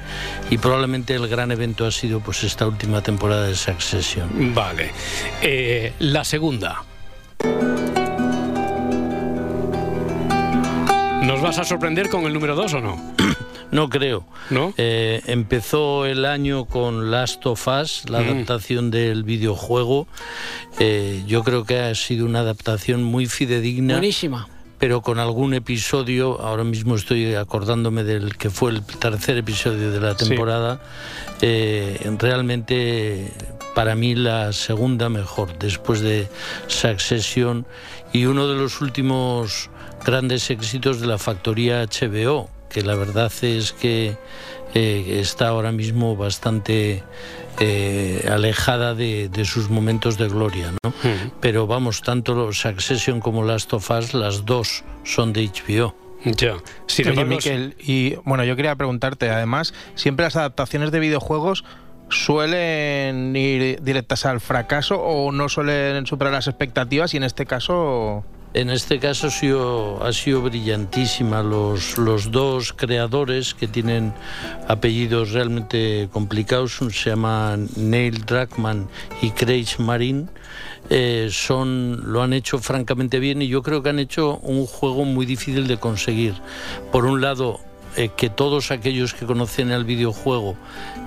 [0.49, 4.53] y probablemente el gran evento ha sido pues esta última temporada de Succession.
[4.53, 4.91] Vale.
[5.41, 6.83] Eh, la segunda.
[11.23, 13.13] ¿Nos vas a sorprender con el número 2 o no?
[13.71, 14.23] No creo.
[14.51, 14.71] ¿No?
[14.77, 18.29] Eh, empezó el año con Last of Us, la Mm.
[18.29, 20.05] adaptación del videojuego.
[20.77, 23.95] Eh, yo creo que ha sido una adaptación muy fidedigna.
[23.95, 24.47] Buenísima.
[24.83, 30.01] Pero con algún episodio, ahora mismo estoy acordándome del que fue el tercer episodio de
[30.01, 30.81] la temporada,
[31.39, 33.31] eh, realmente
[33.75, 36.27] para mí la segunda mejor, después de
[36.67, 37.65] Succession
[38.11, 39.69] y uno de los últimos
[40.05, 44.17] grandes éxitos de la factoría HBO, que la verdad es que
[44.73, 47.03] eh, está ahora mismo bastante
[47.59, 50.93] eh, alejada de, sus momentos de gloria, ¿no?
[51.39, 55.95] Pero vamos, tanto Succession como Last of Us, las dos son de HBO.
[56.25, 56.55] Ya.
[56.87, 61.65] Sí, Miquel, y bueno, yo quería preguntarte, además, siempre las adaptaciones de videojuegos
[62.09, 68.23] suelen ir directas al fracaso o no suelen superar las expectativas y en este caso
[68.53, 71.41] en este caso ha sido, ha sido brillantísima.
[71.41, 74.13] Los, los dos creadores que tienen
[74.67, 78.87] apellidos realmente complicados, se llaman Neil Druckmann
[79.21, 80.29] y Craig Marin,
[80.89, 85.05] eh, son, lo han hecho francamente bien y yo creo que han hecho un juego
[85.05, 86.35] muy difícil de conseguir.
[86.91, 87.59] Por un lado,
[87.95, 90.55] eh, que todos aquellos que conocen el videojuego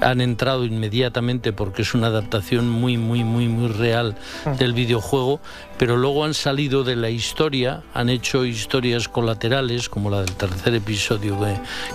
[0.01, 4.51] han entrado inmediatamente porque es una adaptación muy, muy, muy, muy real ah.
[4.51, 5.41] del videojuego,
[5.79, 10.75] pero luego han salido de la historia, han hecho historias colaterales, como la del tercer
[10.75, 11.39] episodio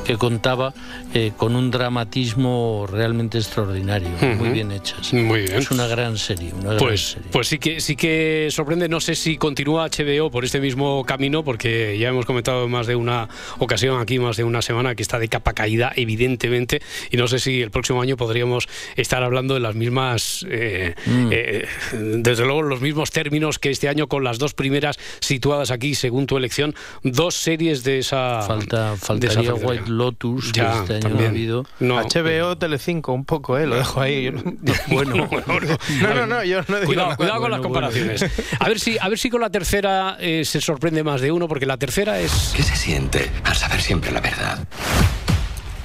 [0.06, 0.74] que, contaba,
[1.14, 5.14] eh, con un dramatismo realmente extraordinario, muy bien hechas.
[5.14, 5.56] Muy bien.
[5.56, 6.54] Es una gran serie.
[6.54, 8.88] Una pues, pues sí que sí que sorprende.
[8.88, 12.96] No sé si continúa HBO por este mismo camino, porque ya hemos comentado más de
[12.96, 13.28] una
[13.60, 17.40] ocasión aquí, más de una semana, que está de capa caída, evidentemente, y no sé
[17.40, 21.30] si el próximo año podríamos estar hablando de las mismas, eh, mm.
[21.32, 25.96] eh, desde luego, los mismos términos que este año con las dos primeras situadas aquí,
[25.96, 28.42] según tu elección, dos series de esa.
[28.42, 31.66] Falta, faltaría White Lotus, que este año no ha habido.
[31.80, 33.66] No, HBO, Telecinco, un poco, ¿eh?
[33.66, 34.30] Lo dejo ahí.
[34.88, 38.26] bueno, no, no, no, yo no digo Cuidado, cuidado con las comparaciones.
[38.60, 41.48] A ver si, a ver si con la tercera eh, se sorprende más de uno,
[41.48, 42.54] porque la tercera es.
[42.56, 44.60] ¿Qué se siente al saber siempre la verdad?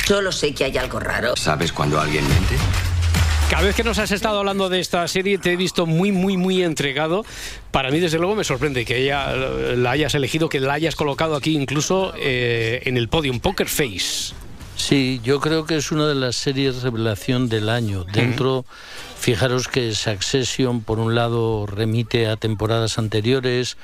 [0.07, 1.34] Solo sé que hay algo raro.
[1.37, 2.57] ¿Sabes cuando alguien miente?
[3.51, 6.36] Cada vez que nos has estado hablando de esta serie te he visto muy, muy,
[6.36, 7.24] muy entregado.
[7.70, 11.36] Para mí, desde luego, me sorprende que ella la hayas elegido, que la hayas colocado
[11.36, 14.34] aquí incluso eh, en el podium Poker Face.
[14.76, 18.05] Sí, yo creo que es una de las series revelación del año.
[18.05, 18.66] Dentro,
[19.27, 23.77] fijaros que Succession, por un lado, remite a temporadas anteriores.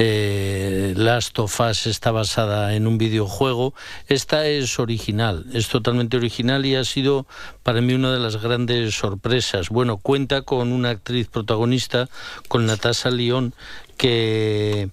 [0.00, 3.74] Eh, Last of Us está basada en un videojuego.
[4.08, 7.28] Esta es original, es totalmente original y ha sido
[7.62, 9.68] para mí una de las grandes sorpresas.
[9.68, 12.08] Bueno, cuenta con una actriz protagonista,
[12.48, 13.54] con Natasha Lyon,
[13.96, 14.90] que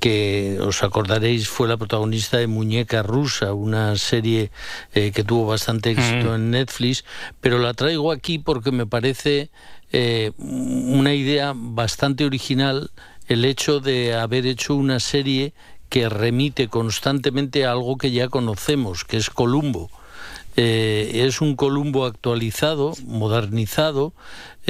[0.00, 4.50] que os acordaréis fue la protagonista de Muñeca Rusa, una serie
[4.94, 7.04] eh, que tuvo bastante éxito en Netflix,
[7.40, 9.50] pero la traigo aquí porque me parece
[9.92, 12.90] eh, una idea bastante original
[13.26, 15.52] el hecho de haber hecho una serie
[15.88, 19.90] que remite constantemente a algo que ya conocemos, que es Columbo.
[20.56, 24.12] Eh, es un Columbo actualizado, modernizado,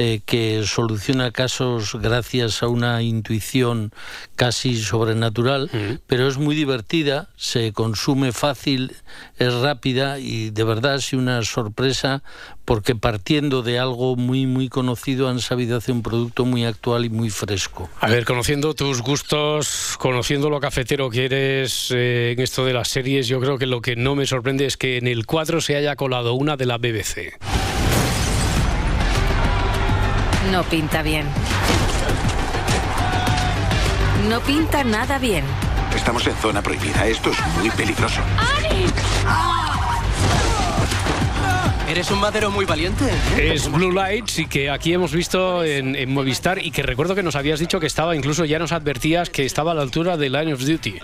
[0.01, 3.91] eh, que soluciona casos gracias a una intuición
[4.37, 5.69] casi sobrenatural,
[6.07, 8.95] pero es muy divertida, se consume fácil,
[9.39, 12.23] es rápida y de verdad es una sorpresa
[12.63, 17.09] porque partiendo de algo muy muy conocido han sabido hacer un producto muy actual y
[17.09, 17.89] muy fresco.
[17.99, 22.87] A ver, conociendo tus gustos, conociendo lo cafetero que eres eh, en esto de las
[22.87, 25.75] series, yo creo que lo que no me sorprende es que en el cuadro se
[25.75, 27.37] haya colado una de la BBC.
[30.51, 31.27] No pinta bien.
[34.27, 35.43] No pinta nada bien.
[35.95, 37.05] Estamos en zona prohibida.
[37.05, 38.19] Esto es muy peligroso.
[41.87, 43.05] Eres un madero muy valiente.
[43.37, 43.51] ¿eh?
[43.53, 47.23] Es Blue Lights y que aquí hemos visto en, en, Movistar y que recuerdo que
[47.23, 50.29] nos habías dicho que estaba, incluso ya nos advertías que estaba a la altura de
[50.29, 50.99] Line of Duty.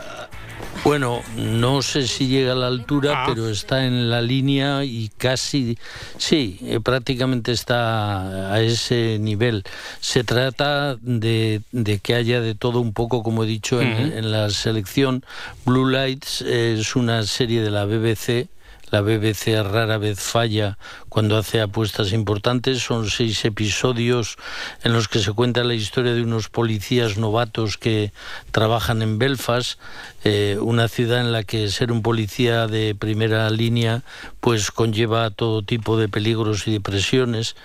[0.86, 3.26] Bueno, no sé si llega a la altura, ah.
[3.28, 5.80] pero está en la línea y casi,
[6.20, 9.64] sí, eh, prácticamente está a ese nivel.
[10.00, 11.64] Se trata de,
[12.04, 15.26] que haya de todo un poco, como he dicho en, en la selección.
[15.66, 18.48] Blue Lights es una serie de la BBC
[18.96, 20.78] la BBC rara vez falla
[21.10, 22.82] cuando hace apuestas importantes.
[22.82, 24.38] Son seis episodios
[24.84, 28.14] en los que se cuenta la historia de unos policías novatos que
[28.52, 29.82] trabajan en Belfast,
[30.24, 34.04] eh, una ciudad en la que ser un policía de primera línea
[34.46, 37.56] pues conlleva todo tipo de peligros y de presiones.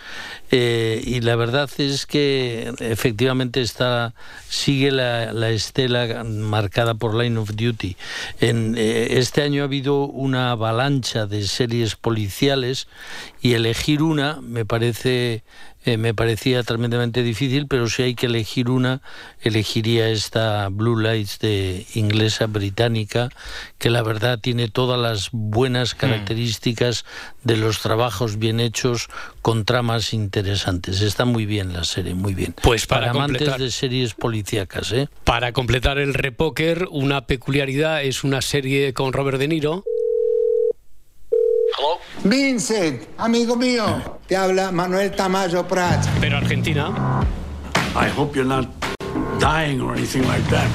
[0.51, 4.15] Eh, y la verdad es que efectivamente está,
[4.49, 7.99] sigue la, estela marcada por Line of Duty.
[8.41, 12.89] En, eh, este año ha habido una avalancha de series policiales
[13.43, 15.43] y elegir una me parece
[15.85, 19.01] eh, me parecía tremendamente difícil, pero si hay que elegir una,
[19.41, 23.31] elegiría esta Blue Lights de inglesa británica,
[23.79, 25.99] que la verdad tiene todas las buenas mm.
[25.99, 27.05] características
[27.45, 29.09] de los trabajos bien hechos
[29.41, 31.01] con tramas interesantes.
[31.01, 32.55] Está muy bien la serie, muy bien.
[32.63, 35.09] Pues para, amantes de series policíacas, ¿eh?
[35.25, 39.85] Para completar el repóker, una peculiaridad es una serie con Robert De Niro
[42.25, 46.07] Vincent, amigo mío, te habla Manuel Tamayo Prats.
[46.21, 47.25] Pero Argentina.
[47.95, 48.69] I hope you're not
[49.39, 50.69] dying or anything like that.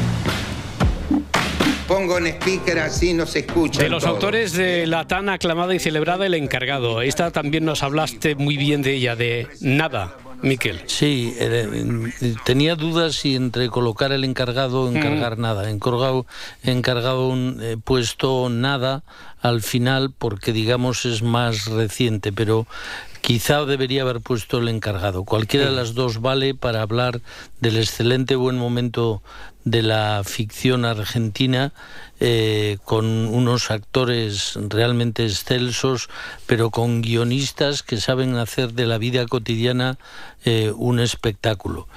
[1.88, 3.84] Pongo en speaker así no se escucha.
[3.84, 7.02] De los autores de la tan aclamada y celebrada El Encargado.
[7.04, 10.16] Esta también nos hablaste muy bien de ella, de Nada.
[10.46, 10.82] Miquel.
[10.86, 12.12] Sí, eh,
[12.46, 15.42] tenía dudas si entre colocar el encargado o encargar mm.
[15.42, 15.70] nada.
[15.72, 16.28] Encargado,
[16.62, 19.04] encargado un eh, puesto nada
[19.42, 22.68] al final porque digamos es más reciente, pero
[23.22, 25.24] quizá debería haber puesto el encargado.
[25.24, 27.22] Cualquiera de las dos vale para hablar
[27.60, 29.24] del excelente buen momento
[29.66, 31.74] de la ficción argentina
[32.20, 36.08] eh, con unos actores realmente excelsos,
[36.46, 39.98] pero con guionistas que saben hacer de la vida cotidiana
[40.46, 41.88] eh, un espectáculo.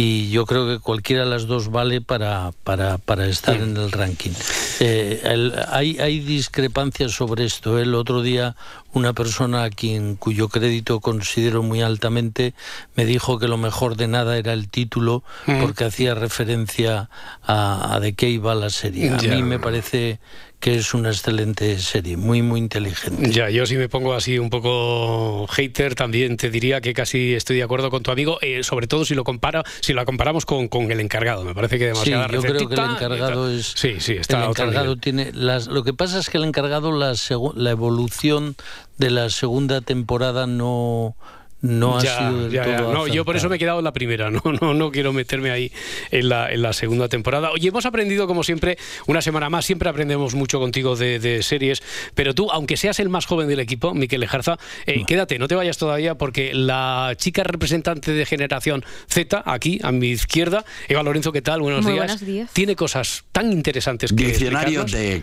[0.00, 3.90] Y yo creo que cualquiera de las dos vale para, para, para estar en el
[3.90, 4.30] ranking.
[4.78, 5.20] Eh,
[5.68, 7.80] hay, hay discrepancias sobre esto.
[7.80, 8.54] El otro día
[8.92, 12.54] una persona a quien cuyo crédito considero muy altamente
[12.94, 15.24] me dijo que lo mejor de nada era el título
[15.60, 17.10] porque hacía referencia
[17.42, 19.10] a, de qué iba la serie.
[19.10, 20.20] A mí me parece
[20.60, 23.30] que es una excelente serie, muy, muy inteligente.
[23.30, 27.56] Ya, yo si me pongo así un poco hater, también te diría que casi estoy
[27.56, 30.68] de acuerdo con tu amigo, eh, sobre todo si lo compara, si lo comparamos con,
[30.68, 31.44] con el encargado.
[31.44, 33.72] Me parece que demasiada sí, yo creo que el encargado es...
[33.76, 35.30] Sí, sí, está el encargado tiene...
[35.32, 37.14] Las, lo que pasa es que el encargado, la,
[37.54, 38.56] la evolución
[38.96, 41.16] de la segunda temporada no
[41.60, 44.30] no ha sido del todo No, yo por eso me he quedado en la primera,
[44.30, 45.72] no, no, no quiero meterme ahí
[46.10, 47.50] en la, en la segunda temporada.
[47.50, 51.82] Oye, hemos aprendido, como siempre, una semana más, siempre aprendemos mucho contigo de, series,
[52.14, 55.54] pero tú, aunque seas el más joven del equipo, Miquel Lejarza, eh, quédate, no te
[55.54, 61.32] vayas todavía, porque la chica representante de generación Z, aquí, a mi izquierda, Eva Lorenzo,
[61.32, 61.60] ¿qué tal?
[61.60, 62.52] Buenos, días.
[62.52, 65.20] Tiene cosas tan interesantes que Diccionario de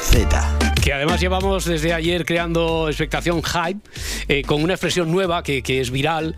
[0.00, 3.80] Z que además llevamos desde ayer creando expectación hype
[4.28, 6.36] eh, con una expresión nueva que, que es viral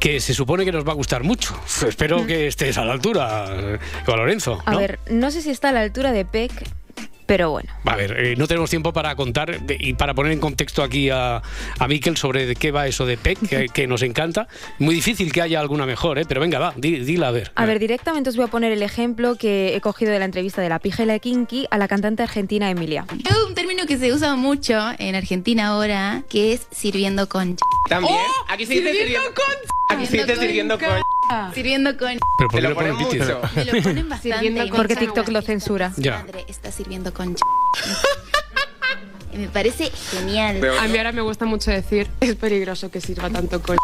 [0.00, 1.54] que se supone que nos va a gustar mucho.
[1.86, 4.60] Espero que estés a la altura, Eva Lorenzo.
[4.66, 6.52] A ver, no sé si está a la altura de Peck,
[7.26, 7.72] pero bueno.
[7.84, 11.42] A ver, eh, no tenemos tiempo para contar y para poner en contexto aquí a,
[11.78, 14.48] a Miquel sobre de qué va eso de PEC, que, nos encanta.
[14.78, 16.24] Muy difícil que haya alguna mejor, ¿eh?
[16.26, 17.52] pero venga, va, dila a ver.
[17.54, 20.62] A ver, directamente os voy a poner el ejemplo que he cogido de la entrevista
[20.62, 23.04] de la pija y la kinky a la cantante argentina Emilia.
[23.28, 27.56] Es un término que se usa mucho en Argentina ahora, que es sirviendo con...
[27.88, 28.44] También, ¡Oh!
[28.48, 29.96] aquí se dice sirviendo, con...
[29.96, 31.02] Aquí se dice sirviendo con...
[31.54, 32.18] Sirviendo con.
[32.38, 33.40] Pero ¿por qué lo ponen mucho?
[33.54, 34.70] Me lo ponen bastante.
[34.74, 35.92] Porque TikTok lo censura.
[35.96, 36.18] Ya.
[36.18, 37.21] Madre está sirviendo con.
[37.24, 38.31] con
[39.36, 40.60] Me parece genial.
[40.80, 43.76] A mí ahora me gusta mucho decir, es peligroso que sirva tanto con...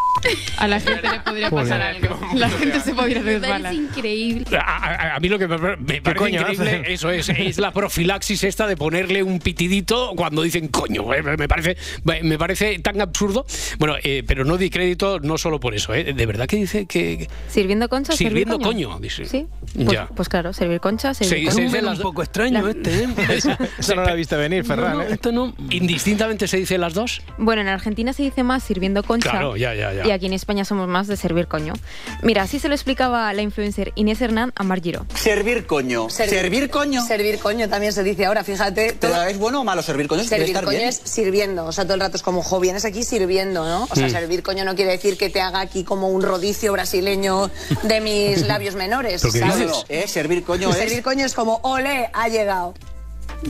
[0.59, 2.18] A la gente le podría pasar algo.
[2.34, 3.59] La gente se podría resbalar.
[3.59, 4.59] Me parece increíble.
[4.59, 5.59] A, mí lo que me,
[6.01, 11.12] parece increíble, eso es, es la profilaxis esta de ponerle un pitidito cuando dicen coño.
[11.14, 11.76] Eh, me parece,
[12.22, 13.46] me parece tan absurdo.
[13.78, 15.94] Bueno, eh, pero no di crédito no solo por eso.
[15.94, 16.12] ¿eh?
[16.12, 17.28] De verdad que dice que...
[17.49, 18.99] Sirviendo concha, Sirviendo coño.
[19.01, 19.24] dice.
[19.24, 19.46] Sí.
[19.74, 20.07] Pues, ya.
[20.07, 23.09] pues claro, servir concha, servir se, dice un poco extraño este, ¿eh?
[23.78, 25.03] Eso no lo ha visto venir, Ferran.
[25.03, 25.38] esto no...
[25.70, 27.22] ¿Indistintamente se dice las dos?
[27.39, 29.30] Bueno, en Argentina se dice más sirviendo concha.
[29.30, 30.07] Claro, ya, ya, ya.
[30.07, 31.74] Y aquí en España somos más de servir coño.
[32.22, 35.07] Mira, así se lo explicaba la influencer Inés Hernán a Margiro.
[35.14, 36.11] Servir coño.
[36.11, 37.05] Servir, coño.
[37.05, 38.93] Servir coño también se dice ahora, fíjate.
[38.93, 39.22] Todo...
[39.24, 40.24] ¿Es bueno o malo servir coño?
[40.24, 41.66] Servir coño es sirviendo.
[41.66, 43.89] O sea, todo el rato es como, jo, vienes aquí sirviendo, ¿no?
[43.91, 44.11] O sea, mm.
[44.11, 47.51] servir coño no quiere decir que te haga aquí como un rodicio brasileño
[47.82, 49.22] de mis labios menores.
[49.22, 49.84] ¿Sabes?
[49.89, 50.07] ¿Eh?
[50.07, 50.76] Servir coño es...
[50.76, 52.74] Servir coño es como, ole, ha llegado.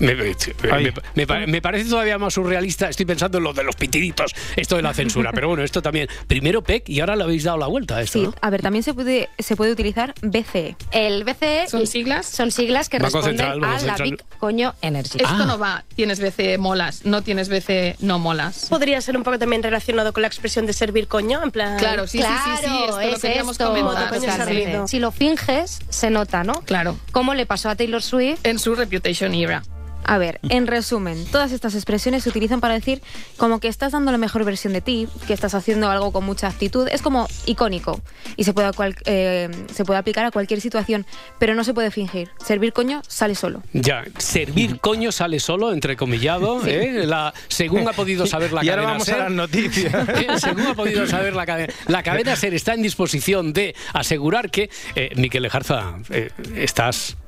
[0.01, 2.89] Me, parece todavía más surrealista.
[2.89, 5.33] Estoy pensando en lo de los pitiditos, esto de la censura.
[5.33, 6.09] Pero bueno, esto también.
[6.27, 8.19] Primero PEC y ahora le habéis dado la vuelta a esto.
[8.19, 10.77] Sí, a ver, también se puede, se puede utilizar BCE.
[10.93, 11.69] El BCE.
[11.69, 12.27] ¿Son siglas?
[12.27, 15.19] Son siglas que responden a la Big Coño Energy.
[15.19, 18.67] Esto no va, tienes BCE molas, no tienes BCE no molas.
[18.69, 21.79] Podría ser un poco también relacionado con la expresión de servir coño, en plan.
[21.79, 24.89] Claro, sí, sí, sí, sí, esto es lo queríamos comentar.
[24.89, 26.61] Si lo finges, se nota, ¿no?
[26.63, 26.99] Claro.
[27.13, 28.41] ¿Cómo le pasó a Taylor Swift?
[28.45, 29.63] En su Reputation Era.
[30.11, 33.03] A ver, en resumen, todas estas expresiones se utilizan para decir
[33.37, 36.49] como que estás dando la mejor versión de ti, que estás haciendo algo con mucha
[36.49, 36.89] actitud.
[36.91, 38.01] Es como icónico
[38.35, 41.05] y se puede, cual- eh, se puede aplicar a cualquier situación,
[41.39, 42.31] pero no se puede fingir.
[42.43, 43.63] Servir coño sale solo.
[43.75, 46.71] Ya, servir coño sale solo, entrecomillado, Sí.
[46.71, 47.03] ¿eh?
[47.05, 50.09] La, según ha podido saber la Y ahora cadena vamos a SER, las noticias.
[50.09, 50.27] ¿eh?
[50.39, 54.71] Según ha podido saber la cadena, la cadena SER está en disposición de asegurar que,
[54.95, 57.19] eh, Miquel Lejarza, eh, estás...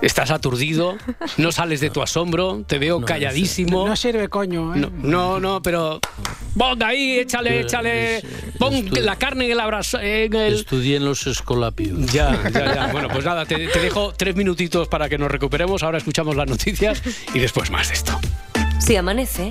[0.00, 0.96] Estás aturdido,
[1.38, 3.88] no sales de tu asombro, te veo calladísimo.
[3.88, 4.78] No sirve coño, ¿eh?
[4.78, 6.00] No, no, no, pero
[6.56, 8.22] ponga ahí, échale, échale,
[8.58, 10.54] pon la carne en el abrazo, en el...
[10.54, 12.12] Estudié en los escolapios.
[12.12, 12.86] Ya, ya, ya.
[12.92, 15.82] Bueno, pues nada, te, te dejo tres minutitos para que nos recuperemos.
[15.82, 17.02] Ahora escuchamos las noticias
[17.34, 18.18] y después más de esto.
[18.78, 19.48] Si amanece,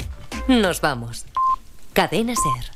[0.48, 1.26] nos vamos.
[1.91, 2.72] Cadena Ser.